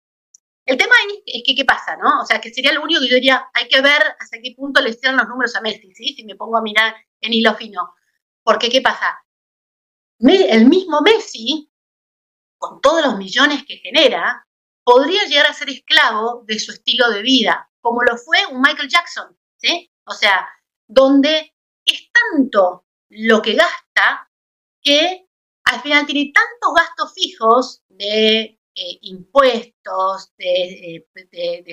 El 0.65 0.77
tema 0.77 0.93
es 1.25 1.43
que, 1.45 1.55
¿qué 1.55 1.65
pasa, 1.65 1.95
no? 1.97 2.21
O 2.21 2.25
sea, 2.25 2.39
que 2.39 2.53
sería 2.53 2.73
lo 2.73 2.83
único 2.83 3.01
que 3.01 3.07
yo 3.07 3.15
diría, 3.15 3.49
hay 3.53 3.67
que 3.67 3.81
ver 3.81 4.01
hasta 4.19 4.37
qué 4.41 4.53
punto 4.55 4.81
le 4.81 4.93
cierran 4.93 5.17
los 5.17 5.29
números 5.29 5.55
a 5.55 5.61
Messi, 5.61 5.93
¿sí? 5.93 6.13
Si 6.13 6.25
me 6.25 6.35
pongo 6.35 6.57
a 6.57 6.61
mirar 6.61 6.95
en 7.21 7.33
hilo 7.33 7.55
fino. 7.55 7.95
Porque, 8.43 8.69
¿qué 8.69 8.81
pasa? 8.81 9.23
El 10.19 10.65
mismo 10.65 11.01
Messi, 11.01 11.71
con 12.57 12.81
todos 12.81 13.03
los 13.05 13.17
millones 13.17 13.63
que 13.65 13.77
genera, 13.77 14.45
podría 14.83 15.23
llegar 15.25 15.47
a 15.47 15.53
ser 15.53 15.69
esclavo 15.69 16.43
de 16.45 16.59
su 16.59 16.71
estilo 16.71 17.09
de 17.09 17.21
vida, 17.21 17.71
como 17.81 18.03
lo 18.03 18.17
fue 18.17 18.45
un 18.51 18.61
Michael 18.61 18.89
Jackson, 18.89 19.37
¿sí? 19.57 19.91
O 20.05 20.13
sea, 20.13 20.47
donde 20.87 21.55
es 21.85 22.09
tanto 22.11 22.85
lo 23.09 23.41
que 23.41 23.53
gasta 23.53 24.29
que 24.81 25.27
al 25.63 25.81
final 25.81 26.05
tiene 26.05 26.31
tantos 26.33 26.73
gastos 26.75 27.13
fijos 27.13 27.83
de 27.89 28.59
eh, 28.79 28.99
impuestos, 29.01 30.31
de, 30.37 31.03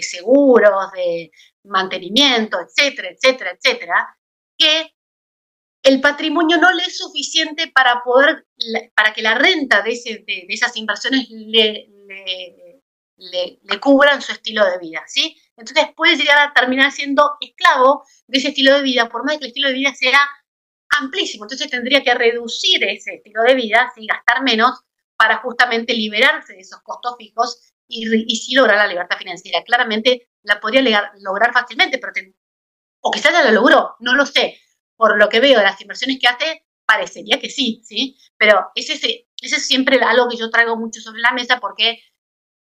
seguros, 0.00 0.90
de 0.92 1.30
mantenimiento, 1.64 2.56
etcétera, 2.58 3.10
etcétera, 3.10 3.50
etcétera, 3.52 4.18
que 4.56 4.94
el 5.82 6.00
patrimonio 6.00 6.56
no 6.56 6.72
le 6.72 6.84
es 6.84 6.96
suficiente 6.96 7.70
para 7.74 8.02
poder, 8.02 8.46
para 8.94 9.12
que 9.12 9.20
la 9.20 9.34
renta 9.34 9.82
de, 9.82 9.92
esas 10.48 10.74
inversiones 10.78 11.28
le, 11.28 11.90
le, 13.18 13.60
le, 13.62 13.80
cubran 13.80 14.22
su 14.22 14.32
estilo 14.32 14.64
de 14.64 14.78
vida, 14.78 15.02
¿sí? 15.06 15.36
Entonces 15.58 15.88
puede 15.94 16.16
llegar 16.16 16.38
a 16.38 16.54
terminar 16.54 16.90
siendo 16.90 17.36
esclavo 17.38 18.04
de 18.28 18.38
ese 18.38 18.48
estilo 18.48 18.74
de 18.76 18.82
vida, 18.82 19.10
por 19.10 19.26
más 19.26 19.36
que 19.36 19.44
el 19.44 19.48
estilo 19.48 19.68
de 19.68 19.74
vida 19.74 19.94
sea 19.94 20.26
amplísimo. 20.88 21.44
Entonces 21.44 21.68
tendría 21.68 22.02
que 22.02 22.14
reducir 22.14 22.82
ese 22.84 23.16
estilo 23.16 23.42
de 23.42 23.54
vida, 23.56 23.92
¿sí? 23.94 24.06
gastar 24.06 24.42
menos 24.42 24.84
para 25.16 25.38
justamente 25.38 25.94
liberarse 25.94 26.54
de 26.54 26.60
esos 26.60 26.82
costos 26.82 27.16
fijos 27.18 27.72
y, 27.86 28.32
y 28.32 28.36
sí 28.36 28.54
lograr 28.54 28.76
la 28.76 28.86
libertad 28.86 29.16
financiera. 29.16 29.62
Claramente 29.62 30.28
la 30.42 30.60
podría 30.60 31.12
lograr 31.20 31.52
fácilmente, 31.52 31.98
pero 31.98 32.12
o 33.00 33.10
quizás 33.10 33.32
ya 33.32 33.44
lo 33.44 33.50
logró, 33.52 33.96
no 34.00 34.14
lo 34.14 34.26
sé. 34.26 34.58
Por 34.96 35.18
lo 35.18 35.28
que 35.28 35.40
veo 35.40 35.58
de 35.58 35.64
las 35.64 35.80
inversiones 35.80 36.18
que 36.20 36.28
hace, 36.28 36.64
parecería 36.86 37.38
que 37.38 37.50
sí, 37.50 37.82
¿sí? 37.84 38.16
Pero 38.36 38.70
ese, 38.74 38.94
ese 38.94 39.26
es 39.40 39.66
siempre 39.66 40.00
algo 40.02 40.28
que 40.28 40.36
yo 40.36 40.50
traigo 40.50 40.76
mucho 40.76 41.00
sobre 41.00 41.20
la 41.20 41.32
mesa 41.32 41.60
porque, 41.60 42.00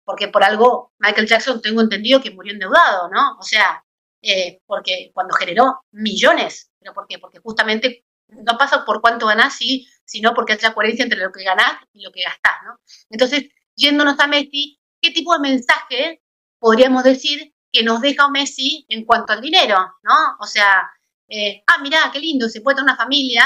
porque 0.06 0.28
por 0.28 0.44
algo 0.44 0.94
Michael 1.00 1.28
Jackson 1.28 1.62
tengo 1.62 1.82
entendido 1.82 2.22
que 2.22 2.32
murió 2.32 2.54
endeudado, 2.54 3.10
¿no? 3.10 3.38
O 3.40 3.44
sea, 3.44 3.84
eh, 4.22 4.62
porque 4.66 5.12
cuando 5.14 5.34
generó 5.34 5.84
millones, 5.92 6.72
¿pero 6.80 6.94
por 6.94 7.08
qué? 7.08 7.20
Porque 7.20 7.40
justamente 7.40 8.06
no 8.28 8.58
pasa 8.58 8.86
por 8.86 9.02
cuánto 9.02 9.26
ganás, 9.26 9.56
sí, 9.56 9.88
sino 10.12 10.34
porque 10.34 10.54
hay 10.54 10.60
la 10.62 10.74
coherencia 10.74 11.04
entre 11.04 11.20
lo 11.20 11.32
que 11.32 11.44
ganás 11.44 11.80
y 11.94 12.04
lo 12.04 12.12
que 12.12 12.22
gastás, 12.22 12.58
¿no? 12.66 12.78
Entonces, 13.10 13.46
yéndonos 13.78 14.20
a 14.20 14.28
Messi, 14.28 14.78
¿qué 15.02 15.12
tipo 15.12 15.34
de 15.34 15.40
mensaje 15.40 16.22
podríamos 16.60 17.06
decir 17.06 17.54
que 17.72 17.82
nos 17.82 18.02
deja 18.02 18.30
Messi 18.30 18.86
en 18.90 19.06
cuanto 19.06 19.32
al 19.32 19.40
dinero, 19.40 19.78
¿no? 20.04 20.14
O 20.42 20.46
sea, 20.46 20.92
eh, 21.30 21.64
ah, 21.66 21.78
mira, 21.82 22.10
qué 22.12 22.20
lindo, 22.20 22.50
se 22.50 22.60
puede 22.60 22.76
tener 22.76 22.90
una 22.92 22.98
familia 22.98 23.46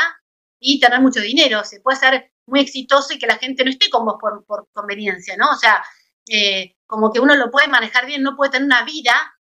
y 0.59 0.79
tener 0.79 1.01
mucho 1.01 1.21
dinero, 1.21 1.63
se 1.63 1.81
puede 1.81 1.99
ser 1.99 2.31
muy 2.47 2.61
exitoso 2.61 3.13
y 3.13 3.19
que 3.19 3.27
la 3.27 3.37
gente 3.37 3.63
no 3.63 3.69
esté 3.69 3.91
con 3.91 4.03
vos 4.03 4.15
por, 4.19 4.67
conveniencia, 4.73 5.37
¿no? 5.37 5.51
O 5.51 5.55
sea, 5.57 5.85
eh, 6.27 6.73
como 6.87 7.11
que 7.11 7.19
uno 7.19 7.35
lo 7.35 7.51
puede 7.51 7.67
manejar 7.67 8.07
bien, 8.07 8.23
no 8.23 8.35
puede 8.35 8.53
tener 8.53 8.65
una 8.65 8.83
vida 8.85 9.13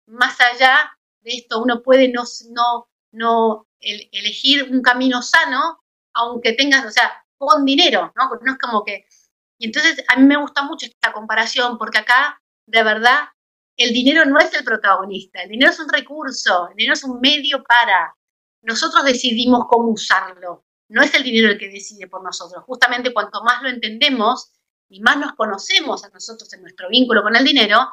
más 0.08 0.40
allá 0.40 0.92
de 1.20 1.34
esto, 1.34 1.62
uno 1.62 1.82
puede 1.82 2.08
no, 2.08 2.24
no, 2.50 2.88
no 3.12 3.68
elegir 3.78 4.64
un 4.72 4.82
camino 4.82 5.22
sano, 5.22 5.84
aunque 6.16 6.52
tengas, 6.52 6.85
o 6.85 6.90
sea, 6.90 7.24
con 7.38 7.64
dinero, 7.64 8.12
¿no? 8.16 8.31
No 8.42 8.52
es 8.52 8.59
como 8.59 8.85
que... 8.85 9.07
Y 9.59 9.66
entonces 9.66 10.05
a 10.09 10.16
mí 10.16 10.24
me 10.24 10.37
gusta 10.37 10.62
mucho 10.62 10.87
esta 10.87 11.12
comparación, 11.12 11.79
porque 11.79 11.98
acá, 11.98 12.42
de 12.66 12.83
verdad, 12.83 13.29
el 13.76 13.92
dinero 13.92 14.24
no 14.24 14.38
es 14.38 14.52
el 14.55 14.64
protagonista, 14.64 15.42
el 15.42 15.50
dinero 15.50 15.70
es 15.70 15.79
un 15.79 15.88
recurso, 15.88 16.68
el 16.70 16.76
dinero 16.76 16.94
es 16.94 17.05
un 17.05 17.20
medio 17.20 17.62
para. 17.64 18.14
Nosotros 18.62 19.05
decidimos 19.05 19.66
cómo 19.68 19.88
usarlo, 19.88 20.64
no 20.88 21.02
es 21.02 21.14
el 21.14 21.22
dinero 21.22 21.52
el 21.52 21.59
que 21.59 21.68
decide 21.68 22.07
por 22.09 22.22
nosotros. 22.22 22.64
Justamente 22.64 23.12
cuanto 23.12 23.42
más 23.44 23.62
lo 23.62 23.68
entendemos 23.68 24.52
y 24.88 25.00
más 25.00 25.18
nos 25.18 25.35
conocemos 25.35 26.05
a 26.05 26.09
nosotros 26.11 26.52
en 26.52 26.62
nuestro 26.62 26.88
vínculo 26.88 27.22
con 27.22 27.37
el 27.37 27.44
dinero, 27.44 27.87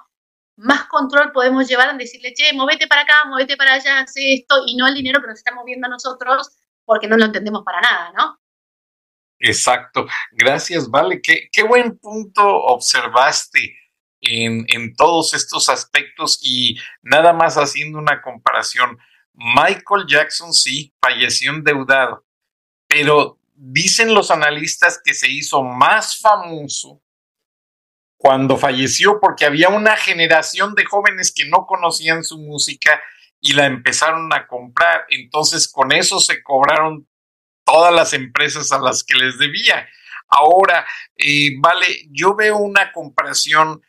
más 0.56 0.86
control 0.86 1.32
podemos 1.32 1.68
llevar 1.68 1.90
en 1.90 1.98
decirle, 1.98 2.34
che, 2.34 2.54
movete 2.54 2.88
para 2.88 3.02
acá, 3.02 3.26
movete 3.26 3.58
para 3.58 3.74
allá, 3.74 4.00
hace 4.02 4.34
esto, 4.34 4.64
y 4.68 4.76
no 4.76 4.88
el 4.88 4.94
dinero 4.94 5.22
que 5.22 5.28
nos 5.28 5.40
está 5.40 5.54
moviendo 5.54 5.88
a 5.88 5.90
nosotros 5.90 6.52
porque 6.86 7.08
no 7.08 7.18
lo 7.18 7.26
entendemos 7.26 7.64
para 7.64 7.82
nada, 7.82 8.12
¿no? 8.16 8.40
Exacto. 9.40 10.08
Gracias, 10.32 10.90
Vale. 10.90 11.22
Qué, 11.22 11.50
qué 11.52 11.64
buen 11.64 11.98
punto 11.98 12.42
observaste 12.46 13.78
en, 14.22 14.66
en 14.70 14.96
todos 14.96 15.34
estos 15.34 15.70
aspectos 15.70 16.40
y 16.42 16.78
nada 17.02 17.34
más 17.34 17.56
haciendo 17.56 18.00
una 18.00 18.22
comparación. 18.22 18.98
Michael 19.34 20.06
Jackson 20.08 20.54
sí 20.54 20.94
falleció 21.02 21.52
endeudado, 21.52 22.26
pero 22.88 23.40
dicen 23.56 24.14
los 24.14 24.32
analistas 24.32 25.00
que 25.04 25.14
se 25.14 25.30
hizo 25.30 25.64
más 25.64 26.20
famoso 26.20 27.02
cuando 28.18 28.56
falleció 28.56 29.20
porque 29.20 29.46
había 29.46 29.68
una 29.68 29.98
generación 29.98 30.76
de 30.76 30.86
jóvenes 30.86 31.34
que 31.36 31.46
no 31.50 31.66
conocían 31.66 32.24
su 32.24 32.38
música 32.38 33.02
y 33.46 33.54
la 33.54 33.66
empezaron 33.66 34.34
a 34.34 34.48
comprar. 34.48 35.06
Entonces 35.10 35.68
con 35.68 35.92
eso 35.92 36.20
se 36.20 36.42
cobraron 36.42 37.08
todas 37.66 37.94
las 37.94 38.14
empresas 38.14 38.72
a 38.72 38.80
las 38.80 39.04
que 39.04 39.16
les 39.16 39.38
debía. 39.38 39.88
Ahora, 40.30 40.88
eh, 41.18 41.52
vale, 41.60 41.86
yo 42.10 42.36
veo 42.36 42.58
una 42.58 42.92
comparación 42.94 43.84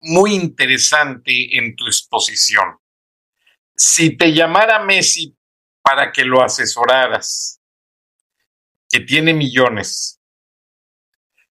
muy 0.00 0.34
interesante 0.34 1.56
en 1.56 1.74
tu 1.74 1.86
exposición. 1.86 2.78
Si 3.74 4.16
te 4.16 4.32
llamara 4.32 4.84
Messi 4.84 5.34
para 5.82 6.12
que 6.12 6.24
lo 6.24 6.42
asesoraras, 6.42 7.62
que 8.90 9.00
tiene 9.00 9.32
millones, 9.32 10.20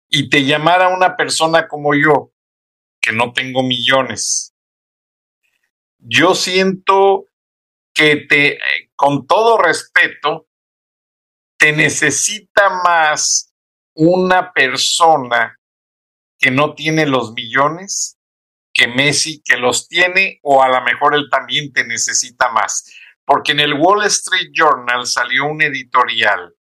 y 0.08 0.28
te 0.28 0.44
llamara 0.44 0.88
una 0.88 1.16
persona 1.16 1.68
como 1.68 1.94
yo, 1.94 2.32
que 3.00 3.12
no 3.12 3.32
tengo 3.32 3.62
millones, 3.62 4.54
yo 5.98 6.34
siento 6.34 7.28
que 7.94 8.16
te, 8.28 8.58
con 8.96 9.26
todo 9.26 9.56
respeto, 9.56 10.48
te 11.56 11.72
necesita 11.72 12.68
más 12.84 13.54
una 13.94 14.52
persona 14.52 15.58
que 16.38 16.50
no 16.50 16.74
tiene 16.74 17.06
los 17.06 17.32
millones 17.32 18.18
que 18.74 18.88
Messi 18.88 19.40
que 19.42 19.56
los 19.56 19.88
tiene 19.88 20.40
o 20.42 20.62
a 20.62 20.68
lo 20.68 20.82
mejor 20.82 21.14
él 21.14 21.28
también 21.30 21.72
te 21.72 21.86
necesita 21.86 22.50
más. 22.50 22.92
Porque 23.24 23.52
en 23.52 23.60
el 23.60 23.74
Wall 23.74 24.04
Street 24.06 24.50
Journal 24.52 25.06
salió 25.06 25.46
un 25.46 25.62
editorial 25.62 26.54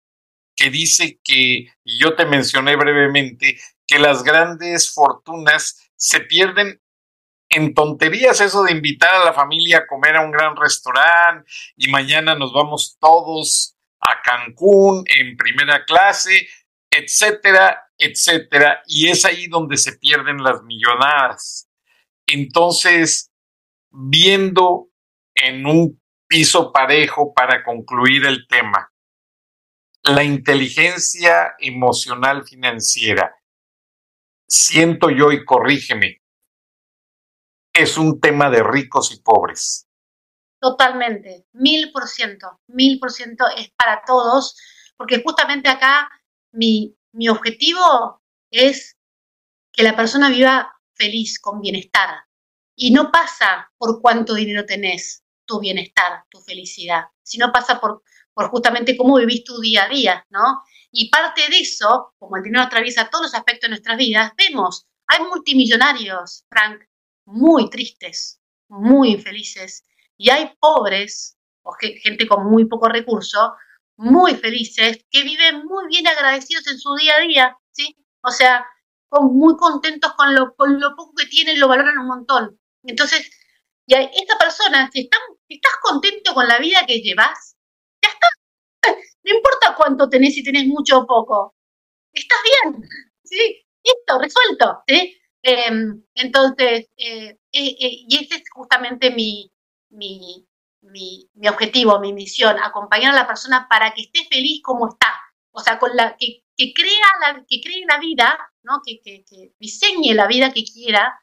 que 0.56 0.70
dice 0.70 1.20
que, 1.24 1.68
y 1.84 2.00
yo 2.00 2.16
te 2.16 2.26
mencioné 2.26 2.76
brevemente, 2.76 3.60
que 3.88 3.98
las 3.98 4.24
grandes 4.24 4.94
fortunas 4.94 5.90
se 5.96 6.22
pierden 6.22 6.80
en 7.54 7.74
tonterías, 7.74 8.42
eso 8.42 8.64
de 8.64 8.72
invitar 8.72 9.14
a 9.14 9.26
la 9.26 9.34
familia 9.34 9.80
a 9.80 9.88
comer 9.88 10.16
a 10.16 10.22
un 10.22 10.32
gran 10.32 10.56
restaurante 10.56 11.50
y 11.78 11.88
mañana 11.88 12.36
nos 12.36 12.52
vamos 12.52 12.98
todos 13.00 13.76
a 14.00 14.22
Cancún 14.22 15.04
en 15.08 15.38
primera 15.38 15.86
clase, 15.86 16.48
etcétera, 16.90 17.90
etcétera. 17.98 18.82
Y 18.88 19.10
es 19.10 19.24
ahí 19.24 19.48
donde 19.48 19.78
se 19.78 19.98
pierden 19.98 20.44
las 20.44 20.64
millonadas. 20.64 21.70
Entonces, 22.26 23.32
viendo 23.92 24.90
en 25.36 25.66
un 25.66 26.02
piso 26.28 26.72
parejo 26.72 27.34
para 27.34 27.64
concluir 27.64 28.26
el 28.26 28.48
tema, 28.48 28.92
la 30.04 30.24
inteligencia 30.24 31.54
emocional 31.60 32.44
financiera, 32.46 33.36
siento 34.48 35.10
yo 35.10 35.32
y 35.32 35.46
corrígeme, 35.46 36.23
es 37.74 37.98
un 37.98 38.20
tema 38.20 38.50
de 38.50 38.64
ricos 38.64 39.12
y 39.12 39.20
pobres. 39.22 39.88
Totalmente, 40.60 41.48
mil 41.54 41.92
por 41.92 42.08
ciento, 42.08 42.62
mil 42.68 43.00
por 43.00 43.12
ciento 43.12 43.46
es 43.58 43.72
para 43.72 44.04
todos, 44.06 44.56
porque 44.96 45.22
justamente 45.22 45.68
acá 45.70 46.10
mi, 46.52 46.96
mi 47.12 47.28
objetivo 47.28 48.22
es 48.52 48.98
que 49.74 49.84
la 49.84 49.96
persona 49.96 50.30
viva 50.30 50.74
feliz, 50.94 51.40
con 51.40 51.60
bienestar. 51.60 52.24
Y 52.76 52.92
no 52.92 53.12
pasa 53.12 53.72
por 53.78 54.02
cuánto 54.02 54.36
dinero 54.36 54.66
tenés, 54.66 55.24
tu 55.46 55.60
bienestar, 55.60 56.24
tu 56.30 56.40
felicidad, 56.40 57.06
sino 57.22 57.52
pasa 57.52 57.80
por, 57.80 58.04
por 58.34 58.50
justamente 58.50 58.96
cómo 58.96 59.18
vivís 59.18 59.44
tu 59.44 59.60
día 59.60 59.86
a 59.86 59.90
día, 59.90 60.26
¿no? 60.30 60.64
Y 60.92 61.10
parte 61.10 61.50
de 61.50 61.60
eso, 61.60 62.14
como 62.18 62.38
el 62.38 62.44
dinero 62.44 62.64
atraviesa 62.64 63.10
todos 63.10 63.26
los 63.26 63.36
aspectos 63.36 63.68
de 63.68 63.70
nuestras 63.70 63.98
vidas, 63.98 64.32
vemos, 64.38 64.88
hay 65.08 65.24
multimillonarios, 65.26 66.46
Frank, 66.50 66.84
muy 67.26 67.70
tristes, 67.70 68.42
muy 68.68 69.12
infelices, 69.12 69.86
y 70.18 70.30
hay 70.30 70.54
pobres, 70.60 71.38
o 71.64 71.74
gente 71.74 72.28
con 72.28 72.50
muy 72.50 72.66
poco 72.66 72.90
recurso, 72.90 73.54
muy 73.98 74.36
felices, 74.36 75.06
que 75.10 75.24
viven 75.24 75.66
muy 75.66 75.88
bien 75.88 76.08
agradecidos 76.08 76.68
en 76.68 76.80
su 76.80 76.96
día 76.96 77.16
a 77.16 77.22
día, 77.22 77.58
¿sí? 77.72 77.96
O 78.22 78.32
sea, 78.32 78.66
muy 79.22 79.56
contentos 79.58 80.14
con 80.14 80.34
lo, 80.34 80.56
con 80.56 80.80
lo 80.80 80.96
poco 80.96 81.14
que 81.16 81.28
tienen, 81.28 81.60
lo 81.60 81.68
valoran 81.68 81.98
un 81.98 82.08
montón. 82.08 82.60
Entonces, 82.84 83.30
y 83.86 83.96
esta 83.96 84.38
persona, 84.38 84.90
si, 84.92 85.10
estás 85.50 85.74
contento 85.82 86.34
con 86.34 86.48
la 86.48 86.58
vida 86.58 86.86
que 86.88 87.02
llevas, 87.02 87.56
ya 88.02 88.10
está. 88.10 88.28
No 89.26 89.36
importa 89.36 89.76
cuánto 89.78 90.10
tenés, 90.10 90.34
si 90.34 90.44
tenés 90.44 90.66
mucho 90.68 91.00
o 91.00 91.08
poco. 91.08 91.56
Estás 92.12 92.40
bien, 92.44 92.90
¿sí? 93.24 93.66
Listo, 93.84 94.20
resuelto, 94.20 94.84
¿sí? 94.86 95.18
Em, 95.46 96.02
entonces, 96.16 96.90
eh, 96.96 97.38
eh, 97.52 97.76
eh, 97.82 98.06
y 98.08 98.16
ese 98.16 98.36
es 98.36 98.44
justamente 98.50 99.12
mi, 99.12 99.52
mi, 99.90 100.48
mi, 100.82 101.30
mi, 101.34 101.48
objetivo, 101.50 102.00
mi 102.00 102.14
misión, 102.14 102.58
acompañar 102.64 103.12
a 103.14 103.18
la 103.18 103.28
persona 103.28 103.68
para 103.70 103.94
que 103.94 104.04
esté 104.04 104.26
feliz 104.32 104.62
como 104.64 104.88
está. 104.88 105.14
O 105.52 105.60
sea, 105.60 105.80
con 105.80 105.96
la, 105.96 106.16
que, 106.18 106.46
que 106.56 106.74
crea 106.74 107.08
la, 107.22 107.46
que 107.48 107.62
cree 107.62 107.86
la 107.86 108.00
vida, 108.00 108.38
¿no? 108.64 108.82
Que, 108.86 109.02
que, 109.04 109.26
que 109.26 109.54
diseñe 109.60 110.14
la 110.14 110.28
vida 110.28 110.54
que 110.54 110.64
quiera, 110.64 111.22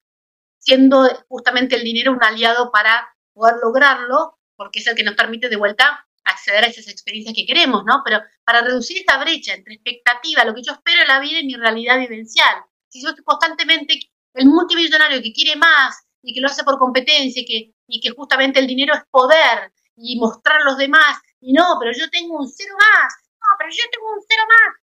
siendo 0.58 1.08
justamente 1.28 1.76
el 1.76 1.84
dinero 1.84 2.12
un 2.12 2.22
aliado 2.22 2.70
para 2.70 3.08
poder 3.32 3.56
lograrlo, 3.62 4.38
porque 4.54 4.80
es 4.80 4.86
el 4.86 4.96
que 4.96 5.02
nos 5.02 5.14
permite 5.14 5.48
de 5.48 5.56
vuelta 5.56 6.06
acceder 6.24 6.64
a 6.64 6.66
esas 6.66 6.88
experiencias 6.88 7.34
que 7.34 7.46
queremos, 7.46 7.84
¿no? 7.86 8.02
Pero 8.04 8.20
para 8.44 8.60
reducir 8.60 8.98
esta 8.98 9.18
brecha 9.18 9.54
entre 9.54 9.74
expectativa, 9.74 10.44
lo 10.44 10.54
que 10.54 10.62
yo 10.62 10.72
espero 10.72 11.00
en 11.00 11.08
la 11.08 11.20
vida 11.20 11.40
y 11.40 11.46
mi 11.46 11.54
realidad 11.54 11.98
vivencial. 11.98 12.64
Si 12.88 13.02
yo 13.02 13.10
constantemente 13.24 14.09
el 14.34 14.46
multimillonario 14.46 15.22
que 15.22 15.32
quiere 15.32 15.56
más 15.56 16.06
y 16.22 16.34
que 16.34 16.40
lo 16.40 16.48
hace 16.48 16.64
por 16.64 16.78
competencia 16.78 17.42
y 17.42 17.44
que, 17.44 17.74
y 17.86 18.00
que 18.00 18.10
justamente 18.10 18.60
el 18.60 18.66
dinero 18.66 18.94
es 18.94 19.02
poder 19.10 19.72
y 19.96 20.18
mostrar 20.18 20.62
a 20.62 20.64
los 20.64 20.78
demás, 20.78 21.18
y 21.40 21.52
no, 21.52 21.76
pero 21.78 21.92
yo 21.92 22.08
tengo 22.10 22.38
un 22.38 22.48
cero 22.48 22.74
más, 22.78 23.14
no, 23.34 23.46
pero 23.58 23.70
yo 23.70 23.82
tengo 23.92 24.12
un 24.12 24.20
cero 24.26 24.42
más. 24.48 24.76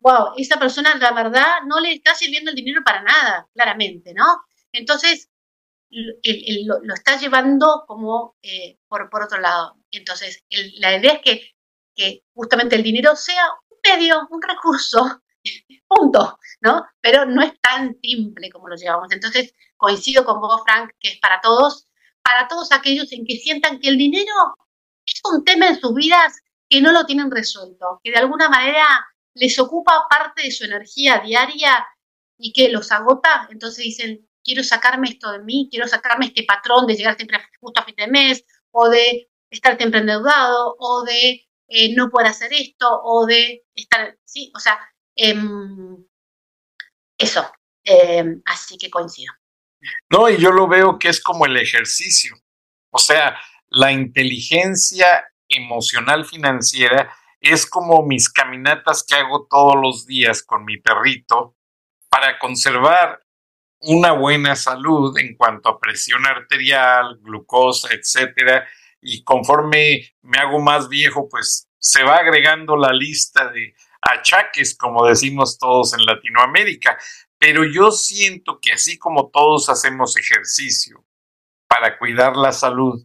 Wow, 0.00 0.34
esa 0.36 0.58
persona 0.58 0.94
la 0.96 1.12
verdad 1.12 1.62
no 1.66 1.80
le 1.80 1.92
está 1.92 2.14
sirviendo 2.14 2.50
el 2.50 2.56
dinero 2.56 2.82
para 2.84 3.02
nada, 3.02 3.48
claramente, 3.52 4.14
¿no? 4.14 4.24
Entonces, 4.72 5.28
lo, 5.90 6.94
está 6.94 7.18
llevando 7.18 7.84
como 7.86 8.36
eh, 8.42 8.78
por, 8.88 9.08
por 9.10 9.24
otro 9.24 9.40
lado. 9.40 9.76
Entonces, 9.90 10.44
la 10.78 10.96
idea 10.96 11.14
es 11.14 11.22
que, 11.22 11.50
que 11.94 12.24
justamente 12.34 12.76
el 12.76 12.82
dinero 12.82 13.16
sea 13.16 13.44
un 13.70 13.78
medio, 13.84 14.28
un 14.30 14.42
recurso, 14.42 15.22
punto, 15.86 16.38
¿no? 16.60 16.86
Pero 17.00 17.24
no 17.24 17.42
es 17.42 17.52
tan 17.60 17.96
simple 18.02 18.50
como 18.50 18.68
lo 18.68 18.76
llevamos. 18.76 19.10
Entonces, 19.12 19.54
coincido 19.76 20.24
con 20.24 20.40
vos, 20.40 20.62
Frank, 20.64 20.90
que 21.00 21.08
es 21.10 21.18
para 21.18 21.40
todos, 21.40 21.88
para 22.22 22.48
todos 22.48 22.72
aquellos 22.72 23.10
en 23.12 23.24
que 23.24 23.36
sientan 23.36 23.80
que 23.80 23.88
el 23.88 23.98
dinero 23.98 24.32
es 25.06 25.20
un 25.32 25.44
tema 25.44 25.68
en 25.68 25.80
sus 25.80 25.94
vidas 25.94 26.40
que 26.68 26.80
no 26.80 26.92
lo 26.92 27.06
tienen 27.06 27.30
resuelto, 27.30 28.00
que 28.02 28.10
de 28.10 28.18
alguna 28.18 28.48
manera 28.48 28.86
les 29.34 29.58
ocupa 29.58 30.06
parte 30.10 30.42
de 30.42 30.50
su 30.50 30.64
energía 30.64 31.20
diaria 31.20 31.86
y 32.36 32.52
que 32.52 32.68
los 32.68 32.92
agota, 32.92 33.48
entonces 33.50 33.84
dicen, 33.84 34.28
quiero 34.42 34.62
sacarme 34.62 35.08
esto 35.08 35.32
de 35.32 35.40
mí, 35.40 35.68
quiero 35.70 35.88
sacarme 35.88 36.26
este 36.26 36.44
patrón 36.44 36.86
de 36.86 36.94
llegar 36.94 37.16
siempre 37.16 37.38
justo 37.60 37.80
a 37.80 37.84
fin 37.84 37.94
de 37.96 38.06
mes, 38.08 38.44
o 38.70 38.88
de 38.88 39.28
estar 39.50 39.76
siempre 39.76 40.00
endeudado, 40.00 40.76
o 40.78 41.04
de 41.04 41.48
eh, 41.68 41.94
no 41.94 42.10
poder 42.10 42.28
hacer 42.28 42.52
esto, 42.52 42.88
o 43.02 43.26
de 43.26 43.64
estar, 43.74 44.18
sí, 44.24 44.52
o 44.54 44.58
sea, 44.58 44.78
em, 45.18 45.96
eso, 47.18 47.50
em, 47.84 48.40
así 48.46 48.78
que 48.78 48.88
coincido. 48.88 49.34
No, 50.10 50.28
y 50.28 50.38
yo 50.38 50.52
lo 50.52 50.68
veo 50.68 50.98
que 50.98 51.08
es 51.08 51.20
como 51.22 51.44
el 51.46 51.56
ejercicio, 51.56 52.34
o 52.90 52.98
sea, 52.98 53.38
la 53.68 53.92
inteligencia 53.92 55.28
emocional 55.48 56.24
financiera 56.24 57.12
es 57.40 57.66
como 57.66 58.04
mis 58.04 58.30
caminatas 58.30 59.04
que 59.04 59.16
hago 59.16 59.46
todos 59.48 59.74
los 59.80 60.06
días 60.06 60.42
con 60.42 60.64
mi 60.64 60.78
perrito 60.78 61.56
para 62.08 62.38
conservar 62.38 63.20
una 63.80 64.12
buena 64.12 64.56
salud 64.56 65.16
en 65.18 65.36
cuanto 65.36 65.68
a 65.68 65.78
presión 65.78 66.26
arterial, 66.26 67.18
glucosa, 67.20 67.88
etcétera, 67.92 68.66
y 69.00 69.22
conforme 69.22 70.16
me 70.22 70.38
hago 70.38 70.60
más 70.60 70.88
viejo, 70.88 71.28
pues 71.28 71.68
se 71.78 72.02
va 72.02 72.16
agregando 72.16 72.76
la 72.76 72.92
lista 72.92 73.48
de 73.50 73.74
achaques, 74.00 74.76
como 74.76 75.06
decimos 75.06 75.58
todos 75.58 75.94
en 75.94 76.04
Latinoamérica. 76.04 76.98
Pero 77.38 77.64
yo 77.64 77.90
siento 77.90 78.58
que 78.60 78.72
así 78.72 78.98
como 78.98 79.30
todos 79.30 79.68
hacemos 79.68 80.16
ejercicio 80.16 81.04
para 81.68 81.98
cuidar 81.98 82.36
la 82.36 82.52
salud, 82.52 83.04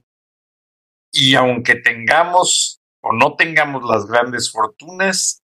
y 1.11 1.35
aunque 1.35 1.75
tengamos 1.75 2.81
o 3.01 3.13
no 3.13 3.35
tengamos 3.35 3.83
las 3.87 4.07
grandes 4.07 4.51
fortunas, 4.51 5.43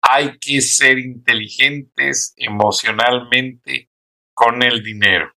hay 0.00 0.38
que 0.38 0.62
ser 0.62 0.98
inteligentes 0.98 2.32
emocionalmente 2.36 3.90
con 4.32 4.62
el 4.62 4.82
dinero. 4.82 5.30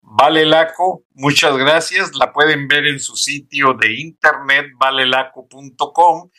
Vale 0.00 0.46
Laco, 0.46 1.04
muchas 1.12 1.56
gracias. 1.58 2.14
La 2.14 2.32
pueden 2.32 2.66
ver 2.66 2.86
en 2.86 2.98
su 2.98 3.14
sitio 3.16 3.74
de 3.74 3.92
internet 4.00 4.66
valelaco.com, 4.78 6.30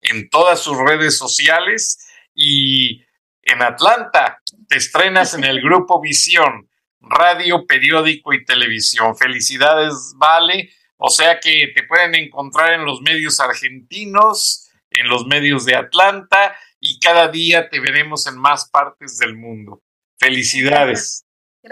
en 0.00 0.30
todas 0.30 0.60
sus 0.60 0.78
redes 0.78 1.18
sociales 1.18 2.07
y 2.40 3.04
en 3.42 3.62
Atlanta 3.62 4.40
te 4.68 4.76
estrenas 4.76 5.34
en 5.34 5.42
el 5.42 5.60
grupo 5.60 6.00
Visión, 6.00 6.70
radio, 7.00 7.66
periódico 7.66 8.32
y 8.32 8.44
televisión. 8.44 9.16
Felicidades, 9.16 10.14
Vale. 10.16 10.70
O 10.96 11.10
sea 11.10 11.40
que 11.40 11.72
te 11.74 11.82
pueden 11.82 12.14
encontrar 12.14 12.74
en 12.74 12.84
los 12.84 13.00
medios 13.02 13.40
argentinos, 13.40 14.70
en 14.90 15.08
los 15.08 15.26
medios 15.26 15.64
de 15.64 15.76
Atlanta 15.76 16.56
y 16.80 17.00
cada 17.00 17.28
día 17.28 17.68
te 17.68 17.80
veremos 17.80 18.26
en 18.26 18.38
más 18.38 18.68
partes 18.70 19.18
del 19.18 19.36
mundo. 19.36 19.82
Felicidades. 20.18 21.24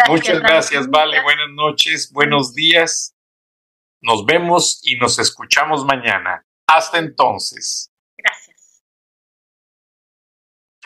Muchas 0.09 0.41
gracias, 0.41 0.89
Vale. 0.89 1.23
Buenas 1.23 1.51
noches, 1.51 2.13
buenos 2.13 2.55
días. 2.55 3.15
Nos 4.01 4.27
vemos 4.27 4.81
y 4.83 4.97
nos 4.97 5.19
escuchamos 5.19 5.85
mañana. 5.85 6.45
Hasta 6.67 6.99
entonces. 6.99 7.93
Gracias. 8.17 8.83
Tan 10.81 10.86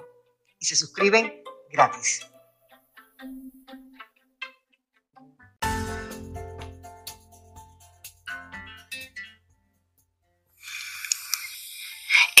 Y 0.61 0.65
se 0.65 0.75
suscriben 0.75 1.43
gratis. 1.71 2.21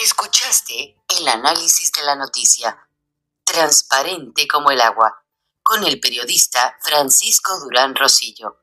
Escuchaste 0.03 0.97
el 1.19 1.27
análisis 1.27 1.91
de 1.91 2.03
la 2.03 2.15
noticia, 2.15 2.87
transparente 3.43 4.47
como 4.47 4.71
el 4.71 4.79
agua 4.81 5.25
con 5.63 5.83
el 5.83 5.99
periodista 5.99 6.77
Francisco 6.81 7.59
Durán 7.59 7.95
Rosillo. 7.95 8.57